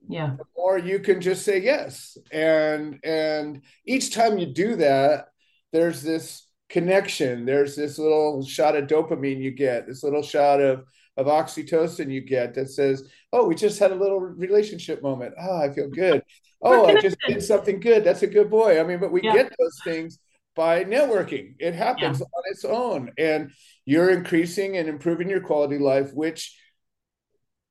yeah, 0.08 0.36
the 0.38 0.46
more 0.56 0.78
you 0.78 1.00
can 1.00 1.20
just 1.20 1.44
say 1.44 1.60
yes. 1.60 2.18
And 2.32 3.00
and 3.04 3.64
each 3.86 4.14
time 4.14 4.38
you 4.38 4.46
do 4.46 4.78
that, 4.78 5.28
there's 5.74 6.02
this 6.02 6.48
connection. 6.70 7.46
There's 7.46 7.76
this 7.76 7.98
little 7.98 8.46
shot 8.46 8.76
of 8.76 8.88
dopamine 8.88 9.42
you 9.42 9.52
get, 9.52 9.88
this 9.88 10.04
little 10.04 10.24
shot 10.24 10.62
of 10.62 10.86
of 11.18 11.26
oxytocin 11.26 12.12
you 12.12 12.22
get 12.22 12.54
that 12.54 12.70
says, 12.70 13.10
"Oh, 13.34 13.48
we 13.48 13.56
just 13.56 13.80
had 13.80 13.92
a 13.92 13.96
little 13.96 14.20
relationship 14.20 15.02
moment. 15.02 15.34
Oh, 15.40 15.58
I 15.58 15.74
feel 15.74 15.90
good 15.90 16.24
oh, 16.62 16.86
I 16.86 17.00
just 17.00 17.18
did 17.28 17.44
something 17.44 17.80
good. 17.80 18.04
That's 18.04 18.24
a 18.24 18.28
good 18.28 18.50
boy. 18.50 18.80
I 18.80 18.84
mean, 18.84 19.00
but 19.00 19.12
we 19.12 19.22
yeah. 19.22 19.34
get 19.34 19.54
those 19.58 19.80
things 19.84 20.20
by 20.56 20.84
networking. 20.84 21.56
It 21.60 21.74
happens 21.74 22.20
yeah. 22.20 22.26
on 22.26 22.44
its 22.46 22.66
own. 22.66 23.12
And 23.18 23.52
you're 23.86 24.10
increasing 24.10 24.78
and 24.78 24.90
improving 24.90 25.30
your 25.30 25.42
quality 25.42 25.78
life, 25.78 26.14
which 26.14 26.58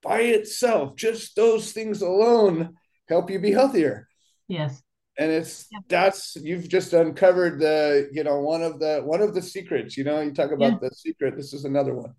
by 0.03 0.21
itself, 0.21 0.97
just 0.97 1.35
those 1.37 1.73
things 1.73 2.03
alone 2.03 2.75
help 3.09 3.31
you 3.31 3.41
be 3.41 3.53
healthier. 3.53 4.09
Yes. 4.49 4.83
And 5.19 5.33
it's 5.33 5.67
yeah. 5.73 5.79
that's 5.89 6.37
you've 6.37 6.69
just 6.69 6.93
uncovered 6.93 7.59
the, 7.59 8.09
you 8.13 8.23
know, 8.23 8.41
one 8.41 8.63
of 8.63 8.79
the 8.79 9.01
one 9.03 9.23
of 9.23 9.35
the 9.35 9.41
secrets. 9.41 9.97
You 9.97 10.05
know, 10.05 10.21
you 10.21 10.33
talk 10.33 10.53
about 10.53 10.81
the 10.81 10.91
secret. 10.91 11.37
This 11.37 11.55
is 11.55 11.65
another 11.65 11.95
one. 11.95 12.13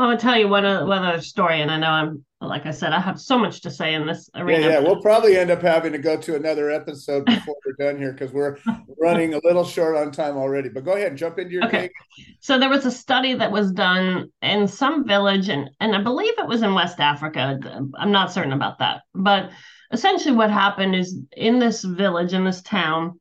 I'm 0.00 0.08
gonna 0.08 0.18
tell 0.18 0.38
you 0.38 0.48
one, 0.48 0.64
uh, 0.64 0.86
one 0.86 1.04
other 1.04 1.20
story, 1.20 1.60
and 1.60 1.70
I 1.70 1.78
know 1.78 1.88
I'm 1.88 2.24
like 2.42 2.64
I 2.64 2.70
said, 2.70 2.94
I 2.94 3.00
have 3.00 3.20
so 3.20 3.38
much 3.38 3.60
to 3.62 3.70
say 3.70 3.92
in 3.92 4.06
this 4.06 4.30
arena. 4.34 4.66
Yeah, 4.66 4.72
yeah. 4.72 4.78
we'll 4.78 5.02
probably 5.02 5.36
end 5.36 5.50
up 5.50 5.60
having 5.60 5.92
to 5.92 5.98
go 5.98 6.16
to 6.16 6.36
another 6.36 6.70
episode 6.70 7.24
before 7.26 7.54
we're 7.66 7.86
done 7.86 8.00
here 8.00 8.12
because 8.12 8.32
we're 8.32 8.56
running 8.98 9.34
a 9.34 9.40
little 9.44 9.64
short 9.64 9.96
on 9.96 10.10
time 10.10 10.38
already. 10.38 10.70
But 10.70 10.86
go 10.86 10.92
ahead 10.92 11.08
and 11.08 11.18
jump 11.18 11.38
into 11.38 11.52
your 11.52 11.66
okay. 11.66 11.90
Thing. 12.16 12.36
So 12.40 12.58
there 12.58 12.70
was 12.70 12.86
a 12.86 12.90
study 12.90 13.34
that 13.34 13.52
was 13.52 13.72
done 13.72 14.32
in 14.40 14.66
some 14.66 15.06
village, 15.06 15.50
and 15.50 15.68
and 15.80 15.94
I 15.94 16.02
believe 16.02 16.32
it 16.38 16.48
was 16.48 16.62
in 16.62 16.72
West 16.72 16.98
Africa. 16.98 17.60
I'm 17.98 18.12
not 18.12 18.32
certain 18.32 18.54
about 18.54 18.78
that, 18.78 19.02
but 19.14 19.50
essentially 19.92 20.34
what 20.34 20.50
happened 20.50 20.94
is 20.94 21.18
in 21.36 21.58
this 21.58 21.84
village, 21.84 22.32
in 22.32 22.44
this 22.44 22.62
town, 22.62 23.20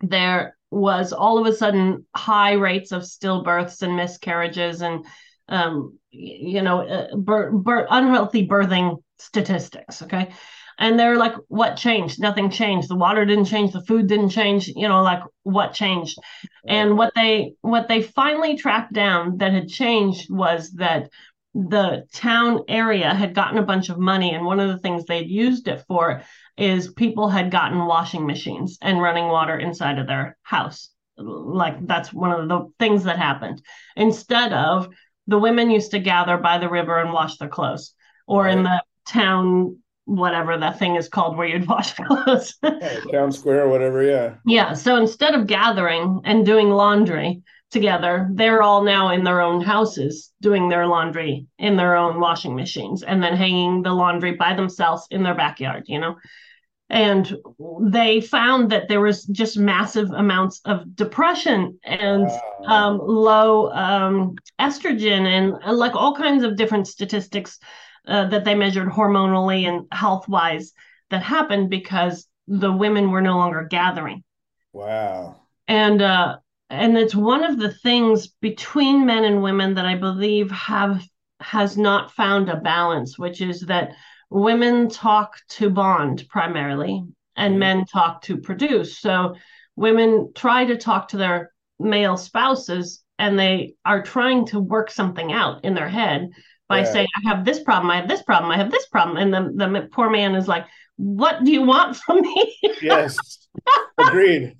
there 0.00 0.56
was 0.70 1.12
all 1.12 1.38
of 1.38 1.46
a 1.46 1.56
sudden 1.56 2.06
high 2.14 2.52
rates 2.52 2.92
of 2.92 3.02
stillbirths 3.02 3.82
and 3.82 3.96
miscarriages 3.96 4.82
and 4.82 5.04
um, 5.48 5.98
you 6.10 6.62
know, 6.62 6.86
uh, 6.86 7.16
bir- 7.16 7.52
bir- 7.52 7.86
unhealthy 7.90 8.46
birthing 8.46 8.96
statistics. 9.18 10.02
Okay. 10.02 10.30
And 10.78 10.98
they're 10.98 11.16
like, 11.16 11.34
what 11.48 11.76
changed? 11.76 12.20
Nothing 12.20 12.50
changed. 12.50 12.88
The 12.88 12.96
water 12.96 13.24
didn't 13.24 13.44
change. 13.44 13.72
The 13.72 13.84
food 13.84 14.08
didn't 14.08 14.30
change. 14.30 14.68
You 14.68 14.88
know, 14.88 15.02
like 15.02 15.22
what 15.44 15.72
changed? 15.72 16.18
And 16.66 16.98
what 16.98 17.12
they 17.14 17.54
what 17.60 17.86
they 17.86 18.02
finally 18.02 18.56
tracked 18.56 18.92
down 18.92 19.38
that 19.38 19.52
had 19.52 19.68
changed 19.68 20.28
was 20.30 20.72
that 20.72 21.10
the 21.54 22.04
town 22.12 22.62
area 22.66 23.14
had 23.14 23.34
gotten 23.34 23.58
a 23.58 23.62
bunch 23.62 23.88
of 23.88 23.98
money, 23.98 24.34
and 24.34 24.44
one 24.44 24.58
of 24.58 24.68
the 24.68 24.78
things 24.78 25.04
they'd 25.04 25.30
used 25.30 25.68
it 25.68 25.84
for 25.86 26.22
is 26.58 26.92
people 26.92 27.28
had 27.28 27.52
gotten 27.52 27.86
washing 27.86 28.26
machines 28.26 28.78
and 28.82 29.00
running 29.00 29.28
water 29.28 29.56
inside 29.56 30.00
of 30.00 30.08
their 30.08 30.36
house. 30.42 30.88
Like 31.16 31.86
that's 31.86 32.12
one 32.12 32.32
of 32.32 32.48
the 32.48 32.72
things 32.80 33.04
that 33.04 33.18
happened 33.18 33.62
instead 33.94 34.52
of 34.52 34.88
the 35.26 35.38
women 35.38 35.70
used 35.70 35.90
to 35.92 35.98
gather 35.98 36.36
by 36.36 36.58
the 36.58 36.68
river 36.68 36.98
and 36.98 37.12
wash 37.12 37.36
their 37.36 37.48
clothes 37.48 37.94
or 38.26 38.44
right. 38.44 38.56
in 38.56 38.64
the 38.64 38.82
town 39.06 39.78
whatever 40.06 40.58
that 40.58 40.78
thing 40.78 40.96
is 40.96 41.08
called 41.08 41.36
where 41.36 41.46
you'd 41.46 41.66
wash 41.68 41.94
clothes. 41.94 42.54
Yeah, 42.62 43.00
town 43.10 43.32
square 43.32 43.64
or 43.64 43.68
whatever 43.68 44.02
yeah. 44.02 44.34
Yeah 44.46 44.74
so 44.74 44.96
instead 44.96 45.34
of 45.34 45.46
gathering 45.46 46.20
and 46.24 46.44
doing 46.44 46.70
laundry 46.70 47.42
together 47.70 48.28
they're 48.34 48.62
all 48.62 48.84
now 48.84 49.10
in 49.10 49.24
their 49.24 49.40
own 49.40 49.60
houses 49.60 50.30
doing 50.40 50.68
their 50.68 50.86
laundry 50.86 51.46
in 51.58 51.76
their 51.76 51.96
own 51.96 52.20
washing 52.20 52.54
machines 52.54 53.02
and 53.02 53.20
then 53.22 53.34
hanging 53.36 53.82
the 53.82 53.92
laundry 53.92 54.32
by 54.32 54.54
themselves 54.54 55.06
in 55.10 55.24
their 55.24 55.34
backyard 55.34 55.82
you 55.88 55.98
know 55.98 56.14
and 56.90 57.36
they 57.80 58.20
found 58.20 58.70
that 58.70 58.88
there 58.88 59.00
was 59.00 59.24
just 59.24 59.56
massive 59.56 60.10
amounts 60.10 60.60
of 60.64 60.94
depression 60.94 61.78
and 61.82 62.30
um, 62.66 62.98
low 62.98 63.70
um, 63.72 64.36
estrogen 64.60 65.26
and 65.26 65.54
uh, 65.64 65.72
like 65.72 65.94
all 65.94 66.14
kinds 66.14 66.44
of 66.44 66.56
different 66.56 66.86
statistics 66.86 67.58
uh, 68.06 68.26
that 68.28 68.44
they 68.44 68.54
measured 68.54 68.88
hormonally 68.88 69.66
and 69.66 69.86
health 69.92 70.28
wise 70.28 70.72
that 71.10 71.22
happened 71.22 71.70
because 71.70 72.28
the 72.46 72.70
women 72.70 73.10
were 73.10 73.22
no 73.22 73.38
longer 73.38 73.66
gathering. 73.68 74.22
Wow. 74.72 75.36
And 75.66 76.02
uh, 76.02 76.36
and 76.70 76.96
it's 76.98 77.14
one 77.14 77.44
of 77.44 77.58
the 77.58 77.72
things 77.72 78.28
between 78.40 79.06
men 79.06 79.24
and 79.24 79.42
women 79.42 79.74
that 79.74 79.86
i 79.86 79.94
believe 79.94 80.50
have 80.50 81.02
has 81.40 81.76
not 81.76 82.12
found 82.12 82.48
a 82.48 82.56
balance 82.56 83.18
which 83.18 83.40
is 83.40 83.60
that 83.62 83.94
women 84.34 84.88
talk 84.88 85.36
to 85.48 85.70
bond 85.70 86.24
primarily 86.28 87.04
and 87.36 87.52
mm-hmm. 87.52 87.58
men 87.60 87.84
talk 87.86 88.20
to 88.20 88.36
produce 88.36 88.98
so 88.98 89.36
women 89.76 90.32
try 90.34 90.64
to 90.64 90.76
talk 90.76 91.08
to 91.08 91.16
their 91.16 91.52
male 91.78 92.16
spouses 92.16 93.04
and 93.20 93.38
they 93.38 93.76
are 93.84 94.02
trying 94.02 94.44
to 94.44 94.58
work 94.58 94.90
something 94.90 95.32
out 95.32 95.64
in 95.64 95.72
their 95.72 95.88
head 95.88 96.28
by 96.68 96.80
yeah. 96.80 96.84
saying 96.84 97.06
i 97.16 97.28
have 97.28 97.44
this 97.44 97.62
problem 97.62 97.90
i 97.92 97.96
have 97.96 98.08
this 98.08 98.22
problem 98.22 98.50
i 98.50 98.56
have 98.56 98.72
this 98.72 98.86
problem 98.86 99.16
and 99.16 99.32
the, 99.32 99.52
the 99.54 99.88
poor 99.92 100.10
man 100.10 100.34
is 100.34 100.48
like 100.48 100.66
what 100.96 101.44
do 101.44 101.52
you 101.52 101.62
want 101.62 101.96
from 101.96 102.20
me 102.20 102.56
yes 102.82 103.16
agreed 103.98 104.56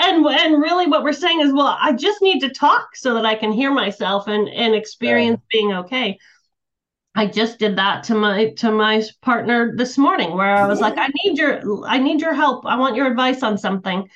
and 0.00 0.24
and 0.24 0.62
really 0.62 0.86
what 0.86 1.02
we're 1.02 1.12
saying 1.12 1.40
is 1.42 1.52
well 1.52 1.76
i 1.82 1.92
just 1.92 2.22
need 2.22 2.40
to 2.40 2.48
talk 2.48 2.96
so 2.96 3.12
that 3.12 3.26
i 3.26 3.34
can 3.34 3.52
hear 3.52 3.70
myself 3.70 4.26
and 4.26 4.48
and 4.48 4.74
experience 4.74 5.38
yeah. 5.52 5.58
being 5.58 5.72
okay 5.74 6.18
I 7.16 7.26
just 7.26 7.58
did 7.58 7.76
that 7.76 8.04
to 8.04 8.14
my 8.14 8.50
to 8.58 8.70
my 8.70 9.02
partner 9.22 9.74
this 9.74 9.96
morning 9.96 10.36
where 10.36 10.54
I 10.54 10.66
was 10.66 10.80
like 10.80 10.98
I 10.98 11.08
need 11.24 11.38
your 11.38 11.86
I 11.86 11.98
need 11.98 12.20
your 12.20 12.34
help. 12.34 12.66
I 12.66 12.76
want 12.76 12.94
your 12.94 13.06
advice 13.06 13.42
on 13.42 13.56
something. 13.56 14.06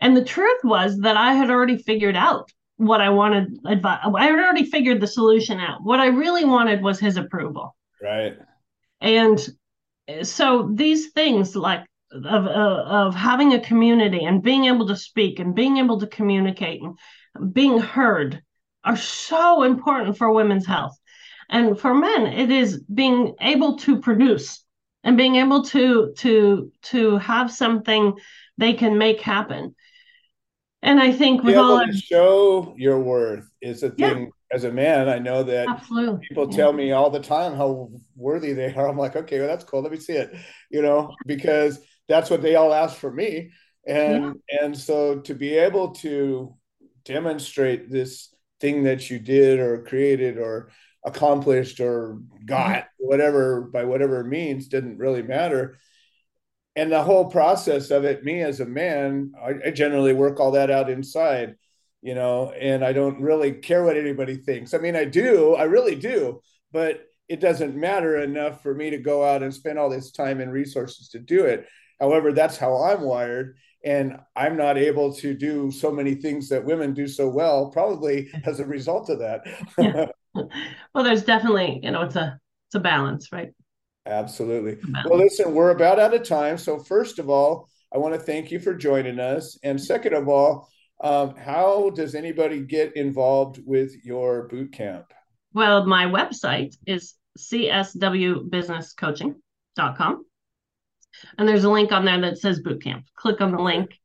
And 0.00 0.16
the 0.16 0.24
truth 0.24 0.58
was 0.64 0.98
that 1.00 1.16
I 1.16 1.32
had 1.34 1.48
already 1.48 1.78
figured 1.78 2.16
out 2.16 2.50
what 2.76 3.00
I 3.00 3.10
wanted 3.10 3.56
advice 3.66 4.00
I 4.04 4.24
had 4.24 4.40
already 4.40 4.64
figured 4.64 5.00
the 5.00 5.06
solution 5.06 5.60
out. 5.60 5.84
What 5.84 6.00
I 6.00 6.06
really 6.06 6.44
wanted 6.44 6.82
was 6.82 6.98
his 6.98 7.16
approval. 7.16 7.76
Right. 8.02 8.36
And 9.00 9.38
eh, 10.08 10.24
so 10.24 10.72
these 10.74 11.12
things 11.12 11.54
like 11.54 11.86
of, 12.10 12.24
of, 12.24 12.46
of 12.46 13.14
having 13.14 13.54
a 13.54 13.60
community 13.60 14.24
and 14.24 14.42
being 14.42 14.64
able 14.64 14.88
to 14.88 14.96
speak 14.96 15.38
and 15.38 15.54
being 15.54 15.76
able 15.76 16.00
to 16.00 16.08
communicate 16.08 16.80
and 16.82 17.54
being 17.54 17.78
heard 17.78 18.42
are 18.82 18.96
so 18.96 19.62
important 19.62 20.18
for 20.18 20.32
women's 20.32 20.66
health 20.66 20.98
and 21.50 21.78
for 21.78 21.94
men 21.94 22.26
it 22.26 22.50
is 22.50 22.80
being 22.82 23.34
able 23.40 23.76
to 23.76 24.00
produce 24.00 24.64
and 25.04 25.16
being 25.16 25.36
able 25.36 25.64
to 25.64 26.12
to 26.16 26.72
to 26.82 27.18
have 27.18 27.52
something 27.52 28.14
they 28.56 28.72
can 28.72 28.96
make 28.96 29.20
happen 29.20 29.74
and 30.82 31.00
I 31.00 31.12
think 31.12 31.42
with 31.42 31.56
all 31.56 31.84
show 31.92 32.74
your 32.76 33.00
worth 33.00 33.48
is 33.60 33.82
a 33.82 33.90
thing. 33.90 34.18
Yeah. 34.24 34.26
As 34.52 34.64
a 34.64 34.72
man, 34.72 35.08
I 35.08 35.20
know 35.20 35.44
that 35.44 35.68
Absolutely. 35.68 36.26
people 36.26 36.48
yeah. 36.50 36.56
tell 36.56 36.72
me 36.72 36.90
all 36.90 37.08
the 37.08 37.20
time 37.20 37.54
how 37.54 37.92
worthy 38.16 38.52
they 38.52 38.74
are. 38.74 38.88
I'm 38.88 38.98
like, 38.98 39.14
okay, 39.14 39.38
well, 39.38 39.46
that's 39.46 39.62
cool. 39.62 39.80
Let 39.80 39.92
me 39.92 39.98
see 39.98 40.14
it. 40.14 40.34
You 40.70 40.82
know, 40.82 41.14
because 41.24 41.78
that's 42.08 42.30
what 42.30 42.42
they 42.42 42.56
all 42.56 42.74
ask 42.74 42.96
for 42.96 43.12
me, 43.12 43.52
and 43.86 44.40
yeah. 44.50 44.64
and 44.64 44.76
so 44.76 45.20
to 45.20 45.34
be 45.34 45.54
able 45.54 45.92
to 45.96 46.56
demonstrate 47.04 47.90
this 47.90 48.34
thing 48.60 48.84
that 48.84 49.08
you 49.08 49.18
did 49.18 49.60
or 49.60 49.84
created 49.84 50.38
or 50.38 50.70
accomplished 51.04 51.80
or 51.80 52.18
got 52.44 52.84
mm-hmm. 52.84 53.06
whatever 53.06 53.62
by 53.62 53.84
whatever 53.84 54.22
means 54.24 54.68
didn't 54.68 54.98
really 54.98 55.22
matter. 55.22 55.78
And 56.76 56.92
the 56.92 57.02
whole 57.02 57.30
process 57.30 57.90
of 57.90 58.04
it 58.04 58.24
me 58.24 58.42
as 58.42 58.60
a 58.60 58.66
man 58.66 59.32
I, 59.40 59.68
I, 59.68 59.70
generally 59.70 60.12
work 60.12 60.38
all 60.38 60.52
that 60.52 60.70
out 60.70 60.88
inside 60.88 61.56
you 62.02 62.14
know 62.14 62.52
and 62.52 62.84
i 62.84 62.92
don't 62.92 63.20
really 63.20 63.52
care 63.52 63.84
what 63.84 63.96
anybody 63.96 64.36
thinks. 64.36 64.72
I 64.72 64.78
mean 64.78 64.96
i 64.96 65.04
do 65.04 65.54
i 65.54 65.64
really 65.64 65.96
do 65.96 66.40
but 66.72 67.02
it 67.28 67.40
doesn't 67.40 67.76
matter 67.76 68.18
enough 68.18 68.62
for 68.62 68.74
me 68.74 68.90
to 68.90 68.98
go 68.98 69.24
out 69.24 69.42
and 69.42 69.52
spend 69.52 69.78
all 69.78 69.90
this 69.90 70.10
time 70.10 70.40
and 70.40 70.52
resources 70.52 71.08
to 71.10 71.18
do 71.18 71.44
it. 71.44 71.66
However 71.98 72.32
that's 72.32 72.56
how 72.56 72.82
i'm 72.84 73.02
wired 73.02 73.56
and 73.84 74.18
i'm 74.36 74.56
not 74.56 74.78
able 74.78 75.12
to 75.14 75.34
do 75.34 75.70
so 75.70 75.90
many 75.90 76.14
things 76.14 76.48
that 76.50 76.64
women 76.64 76.92
do 76.92 77.08
so 77.08 77.28
well 77.28 77.70
probably 77.70 78.30
as 78.44 78.60
a 78.60 78.66
result 78.66 79.08
of 79.10 79.18
that. 79.18 79.40
Yeah. 79.78 80.06
well 80.34 81.04
there's 81.04 81.24
definitely 81.24 81.80
you 81.82 81.90
know 81.90 82.02
it's 82.02 82.16
a 82.16 82.38
it's 82.68 82.74
a 82.74 82.80
balance 82.80 83.32
right 83.32 83.52
Absolutely. 84.06 84.78
Well, 85.04 85.18
listen, 85.18 85.54
we're 85.54 85.70
about 85.70 86.00
out 86.00 86.14
of 86.14 86.26
time. 86.26 86.56
So, 86.56 86.78
first 86.78 87.18
of 87.18 87.28
all, 87.28 87.68
I 87.94 87.98
want 87.98 88.14
to 88.14 88.20
thank 88.20 88.50
you 88.50 88.58
for 88.58 88.74
joining 88.74 89.20
us. 89.20 89.58
And 89.62 89.78
second 89.80 90.14
of 90.14 90.28
all, 90.28 90.68
um, 91.02 91.34
how 91.36 91.90
does 91.90 92.14
anybody 92.14 92.60
get 92.60 92.96
involved 92.96 93.60
with 93.64 93.92
your 94.04 94.48
boot 94.48 94.72
camp? 94.72 95.06
Well, 95.52 95.84
my 95.86 96.06
website 96.06 96.76
is 96.86 97.14
cswbusinesscoaching.com. 97.38 100.24
And 101.38 101.48
there's 101.48 101.64
a 101.64 101.70
link 101.70 101.92
on 101.92 102.04
there 102.04 102.20
that 102.20 102.38
says 102.38 102.60
boot 102.60 102.82
camp. 102.82 103.06
Click 103.16 103.40
on 103.40 103.52
the 103.52 103.60
link. 103.60 103.98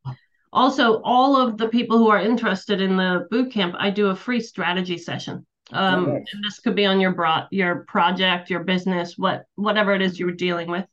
Also, 0.52 1.02
all 1.04 1.38
of 1.38 1.58
the 1.58 1.70
people 1.70 1.98
who 1.98 2.10
are 2.10 2.22
interested 2.22 2.82
in 2.82 2.98
the 2.98 3.28
boot 3.30 3.52
camp, 3.52 3.76
I 3.78 3.92
do 3.92 4.08
a 4.08 4.16
free 4.16 4.42
strategy 4.42 4.98
session 4.98 5.46
um 5.72 6.08
and 6.08 6.44
this 6.44 6.60
could 6.60 6.76
be 6.76 6.86
on 6.86 7.00
your 7.00 7.12
bro- 7.12 7.48
your 7.52 7.78
project 7.88 8.50
your 8.50 8.64
business 8.64 9.18
what 9.18 9.46
whatever 9.56 9.94
it 9.94 10.02
is 10.02 10.20
you're 10.20 10.32
dealing 10.32 10.70
with. 10.70 10.86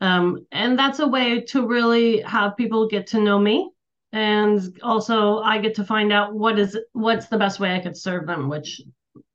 Um 0.00 0.46
and 0.52 0.78
that's 0.78 1.00
a 1.00 1.06
way 1.06 1.42
to 1.42 1.66
really 1.66 2.22
have 2.22 2.56
people 2.56 2.88
get 2.88 3.08
to 3.08 3.20
know 3.20 3.38
me. 3.38 3.70
And 4.12 4.78
also 4.82 5.38
i 5.40 5.58
get 5.58 5.74
to 5.74 5.84
find 5.84 6.12
out 6.12 6.34
what 6.34 6.58
is 6.58 6.78
what's 6.92 7.26
the 7.26 7.38
best 7.38 7.60
way 7.60 7.74
i 7.74 7.80
could 7.80 7.96
serve 7.96 8.26
them 8.26 8.48
which 8.48 8.80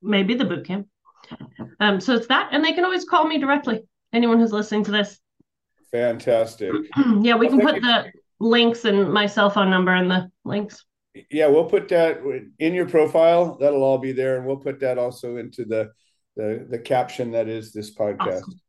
may 0.02 0.22
be 0.22 0.34
the 0.34 0.44
boot 0.44 0.66
camp. 0.66 0.88
Um 1.80 2.00
so 2.00 2.14
it's 2.14 2.26
that 2.28 2.48
and 2.52 2.64
they 2.64 2.72
can 2.72 2.84
always 2.84 3.04
call 3.04 3.26
me 3.26 3.38
directly. 3.38 3.86
Anyone 4.12 4.40
who's 4.40 4.52
listening 4.52 4.84
to 4.84 4.90
this. 4.92 5.20
Fantastic. 5.92 6.72
Yeah 7.20 7.36
we 7.36 7.46
well, 7.46 7.58
can 7.58 7.60
put 7.60 7.74
you. 7.76 7.80
the 7.82 8.12
links 8.40 8.84
and 8.84 9.12
my 9.12 9.26
cell 9.26 9.50
phone 9.50 9.70
number 9.70 9.94
in 9.94 10.08
the 10.08 10.30
links 10.44 10.84
yeah, 11.30 11.46
we'll 11.46 11.64
put 11.64 11.88
that 11.88 12.20
in 12.58 12.74
your 12.74 12.88
profile. 12.88 13.56
That'll 13.58 13.82
all 13.82 13.98
be 13.98 14.12
there, 14.12 14.36
and 14.36 14.46
we'll 14.46 14.56
put 14.56 14.80
that 14.80 14.98
also 14.98 15.36
into 15.36 15.64
the 15.64 15.90
the, 16.36 16.66
the 16.68 16.78
caption 16.78 17.32
that 17.32 17.48
is 17.48 17.72
this 17.72 17.94
podcast. 17.94 18.42
Awesome. 18.42 18.60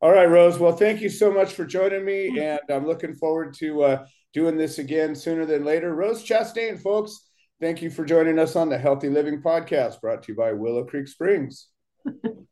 All 0.00 0.12
right, 0.12 0.28
Rose. 0.28 0.58
Well, 0.58 0.76
thank 0.76 1.00
you 1.00 1.08
so 1.08 1.32
much 1.32 1.52
for 1.52 1.66
joining 1.66 2.04
me, 2.04 2.38
and 2.40 2.60
I'm 2.70 2.86
looking 2.86 3.14
forward 3.14 3.54
to 3.54 3.82
uh, 3.82 4.06
doing 4.32 4.56
this 4.56 4.78
again 4.78 5.14
sooner 5.14 5.44
than 5.44 5.64
later. 5.64 5.94
Rose 5.94 6.24
Chastain, 6.24 6.80
folks, 6.80 7.28
thank 7.60 7.82
you 7.82 7.90
for 7.90 8.04
joining 8.04 8.38
us 8.38 8.56
on 8.56 8.68
the 8.68 8.78
Healthy 8.78 9.10
Living 9.10 9.42
Podcast, 9.42 10.00
brought 10.00 10.22
to 10.22 10.32
you 10.32 10.38
by 10.38 10.52
Willow 10.52 10.84
Creek 10.84 11.08
Springs. 11.08 11.68